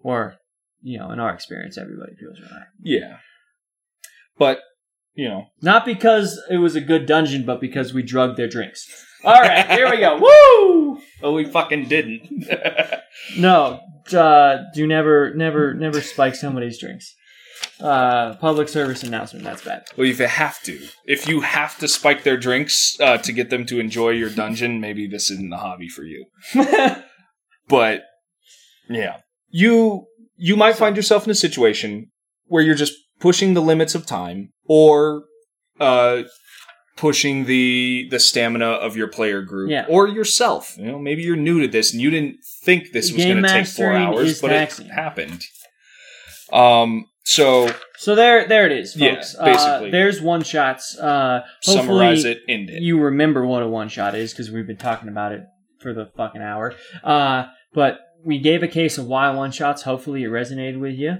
[0.00, 0.36] Or,
[0.80, 2.70] you know, in our experience, everybody feels real happy.
[2.84, 3.16] yeah.
[4.38, 4.60] But
[5.14, 8.86] you know, Not because it was a good dungeon, but because we drugged their drinks.
[9.24, 10.18] All right, here we go.
[10.20, 11.00] Woo!
[11.22, 12.48] well, we fucking didn't.
[13.36, 13.78] No,
[14.12, 17.14] uh, do never, never, never spike somebody's drinks.
[17.78, 19.44] Uh, public service announcement.
[19.44, 19.84] That's bad.
[19.96, 23.50] Well, if you have to, if you have to spike their drinks uh, to get
[23.50, 26.24] them to enjoy your dungeon, maybe this isn't a hobby for you.
[27.68, 28.02] But
[28.88, 29.18] yeah,
[29.48, 30.06] you
[30.36, 32.10] you might find yourself in a situation
[32.46, 35.24] where you're just pushing the limits of time, or
[35.80, 36.24] uh,
[36.96, 39.86] pushing the the stamina of your player group, Yeah.
[39.88, 40.76] or yourself.
[40.78, 43.48] You know, maybe you're new to this and you didn't think this was going to
[43.48, 44.86] take four hours, but taxing.
[44.86, 45.44] it happened.
[46.52, 47.06] Um.
[47.24, 47.68] So
[47.98, 49.88] so there, there it is, Yeah, basically.
[49.88, 50.98] uh, there's one shots.
[50.98, 52.82] Uh, summarize it, end it.
[52.82, 55.42] you remember what a one shot is because we've been talking about it
[55.80, 56.74] for the fucking hour.
[57.04, 59.82] Uh, but we gave a case of why one shots.
[59.82, 61.18] Hopefully, it resonated with you.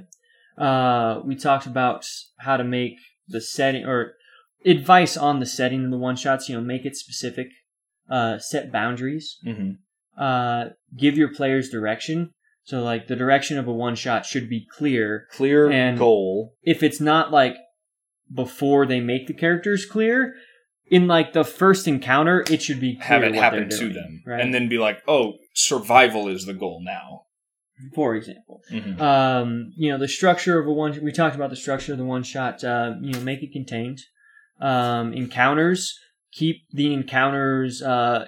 [0.58, 2.04] Uh, we talked about
[2.38, 2.94] how to make
[3.28, 4.14] the setting or
[4.64, 6.48] advice on the setting of the one shots.
[6.48, 7.48] You know, make it specific.
[8.10, 9.38] Uh, set boundaries.
[9.44, 9.72] hmm
[10.16, 12.30] Uh, give your players direction.
[12.64, 15.26] So, like the direction of a one shot should be clear.
[15.32, 16.54] Clear And- goal.
[16.62, 17.56] If it's not like
[18.32, 20.34] before they make the characters clear,
[20.86, 23.88] in like the first encounter, it should be clear Have it what happen they're to
[23.92, 24.40] them, right?
[24.40, 27.22] and then be like, "Oh, survival is the goal now."
[27.96, 29.00] for example, Mhm.
[29.00, 30.96] um, you know, the structure of a one.
[31.02, 32.62] We talked about the structure of the one shot.
[32.62, 33.98] Uh, you know, make it contained.
[34.62, 35.98] Um, encounters.
[36.32, 38.26] Keep the encounters uh,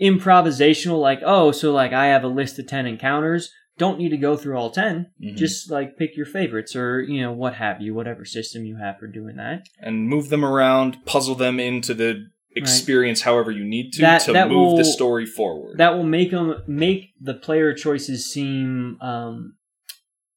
[0.00, 1.00] improvisational.
[1.00, 3.50] Like, oh, so like I have a list of ten encounters.
[3.78, 5.36] Don't need to go through all 10 Mhm.
[5.38, 8.98] Just like pick your favorites or you know what have you, whatever system you have
[8.98, 9.62] for doing that.
[9.80, 14.32] and move them around, puzzle them into the experience however you need to That- to
[14.34, 15.78] that move will- the story forward.
[15.78, 19.54] that will make them make the player choices seem um,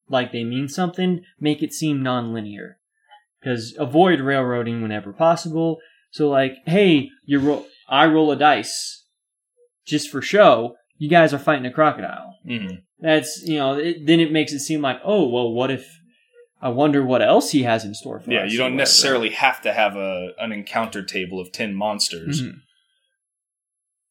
[0.07, 2.77] like they mean something make it seem non-linear
[3.43, 5.77] because avoid railroading whenever possible
[6.11, 9.05] so like hey you roll i roll a dice
[9.85, 12.81] just for show you guys are fighting a crocodile Mhm.
[12.99, 15.85] that's you know it, then it makes it seem like oh well what if
[16.61, 19.61] i wonder what else he has in store for Yeah, us you don't necessarily have
[19.61, 22.59] to have a an encounter table of ten monsters, Mhm.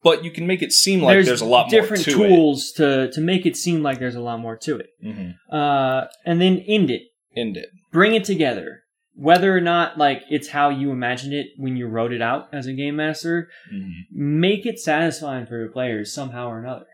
[0.02, 3.10] but you can make it seem like there's, a lot different more to tools to
[3.12, 5.14] to make it seem like there's a lot more to it it.
[5.14, 7.02] hmm uh, and then end it.
[7.34, 7.70] End it.
[7.92, 8.81] Bring it together.
[9.14, 12.66] Whether or not like it's how you imagined it when you wrote it out as
[12.66, 16.86] a game master, hmm make it satisfying for your players somehow or another.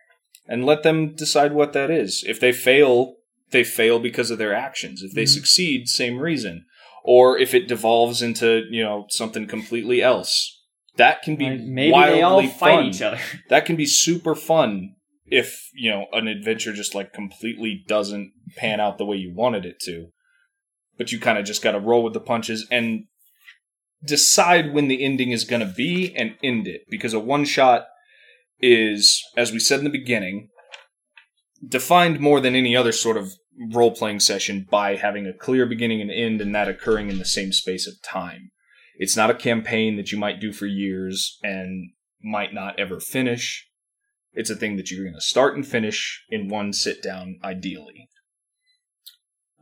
[0.47, 2.25] And let them decide what that is.
[2.27, 3.16] If they fail,
[3.51, 5.03] they fail because of their actions.
[5.03, 5.29] If they Mhm.
[5.29, 6.64] succeed, same reason.
[7.05, 10.62] Or if it devolves into you know something completely else,
[10.97, 12.85] that can be Like, maybe wildly they all fight fun.
[12.87, 13.19] each other.
[13.49, 14.95] that can be super fun
[15.31, 19.64] if you know an adventure just like completely doesn't pan out the way you wanted
[19.66, 20.09] it to
[20.99, 23.05] but you kind of just got to roll with the punches and
[24.05, 27.87] decide when the ending is going to be and end it because a one shot
[28.61, 30.49] is as we said in the beginning
[31.67, 33.33] defined more than any other sort of
[33.73, 37.25] role playing session by having a clear beginning and end and that occurring in the
[37.25, 38.51] same space of time
[38.99, 41.93] it's not a campaign that you might do for years and
[42.23, 43.69] might not ever finish.
[44.33, 48.09] It's a thing that you're going to start and finish in one sit down, ideally.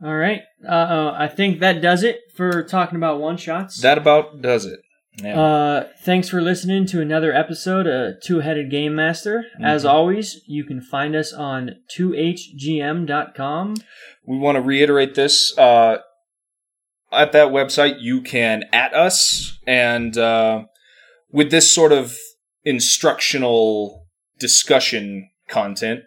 [0.03, 0.41] All right.
[0.67, 3.81] Uh, I think that does it for talking about one shots.
[3.81, 4.79] That about does it.
[5.23, 5.39] Yeah.
[5.41, 9.45] Uh, thanks for listening to another episode of Two Headed Game Master.
[9.59, 9.89] As Mhm.
[9.89, 13.75] always, you can find us on 2hgm.com.
[14.27, 15.57] we want to reiterate this.
[15.57, 15.97] Uh,
[17.11, 20.65] at that website, you can at us, and uh,
[21.31, 22.15] with this sort of
[22.65, 24.05] instructional
[24.39, 26.01] discussion content,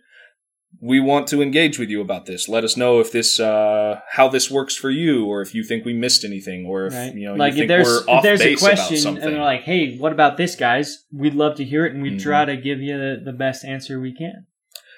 [0.83, 2.49] we want to engage with you about this.
[2.49, 5.85] Let us know if this, uh, how this works for you, or if you think
[5.85, 7.15] we missed anything, or if Right.
[7.15, 9.63] you know like you if think there's we're if there's a question and we're like,
[9.63, 11.05] hey, what about this, guys?
[11.13, 12.23] We'd love to hear it, and we Mhm.
[12.23, 14.47] try to give you the, the best answer we can.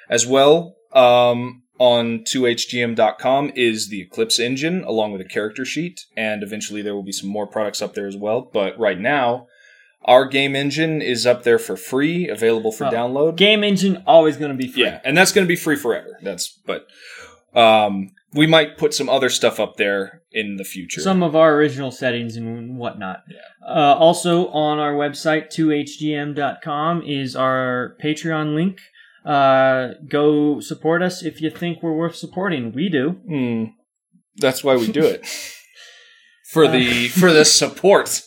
[0.08, 6.42] As well, um, on 2hgm.com is the Eclipse engine along with a character sheet, and
[6.42, 8.48] eventually there will be some more products up there as well.
[8.52, 9.46] But right now,
[10.04, 13.36] our game engine is up there for free, available for Oh, download.
[13.36, 14.84] Game engine always going to be free.
[14.84, 16.18] Yeah, and that's going to be free forever.
[16.22, 16.86] That's but
[17.54, 21.00] um, we might put some other stuff up there in the future.
[21.00, 23.22] Some of our original settings and whatnot.
[23.28, 23.66] Yeah.
[23.68, 28.78] Uh, also on our website, 2hgm.com, is our Patreon link.
[29.24, 32.72] Uh, go support us if you think we're worth supporting.
[32.72, 33.10] We do.
[33.28, 33.64] Hmm.
[34.36, 35.24] that's why we do it
[36.52, 38.22] for the for the support.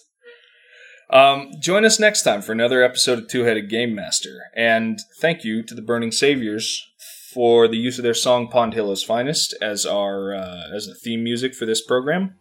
[1.10, 5.44] Um, join us next time for another episode of Two Headed Game Master, and thank
[5.44, 6.92] you to the Burning Saviors
[7.34, 11.24] for the use of their song "Pond Hillow's Finest" as our uh, as the theme
[11.24, 12.36] music for this program.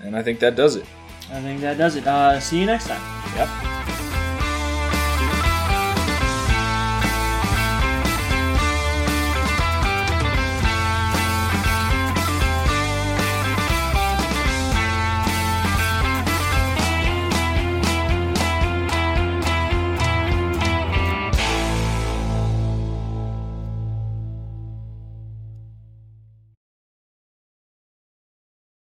[0.00, 0.86] And I think that does it.
[1.30, 2.06] I think that does it.
[2.06, 3.00] Uh, see you next time.
[3.36, 4.09] Yep.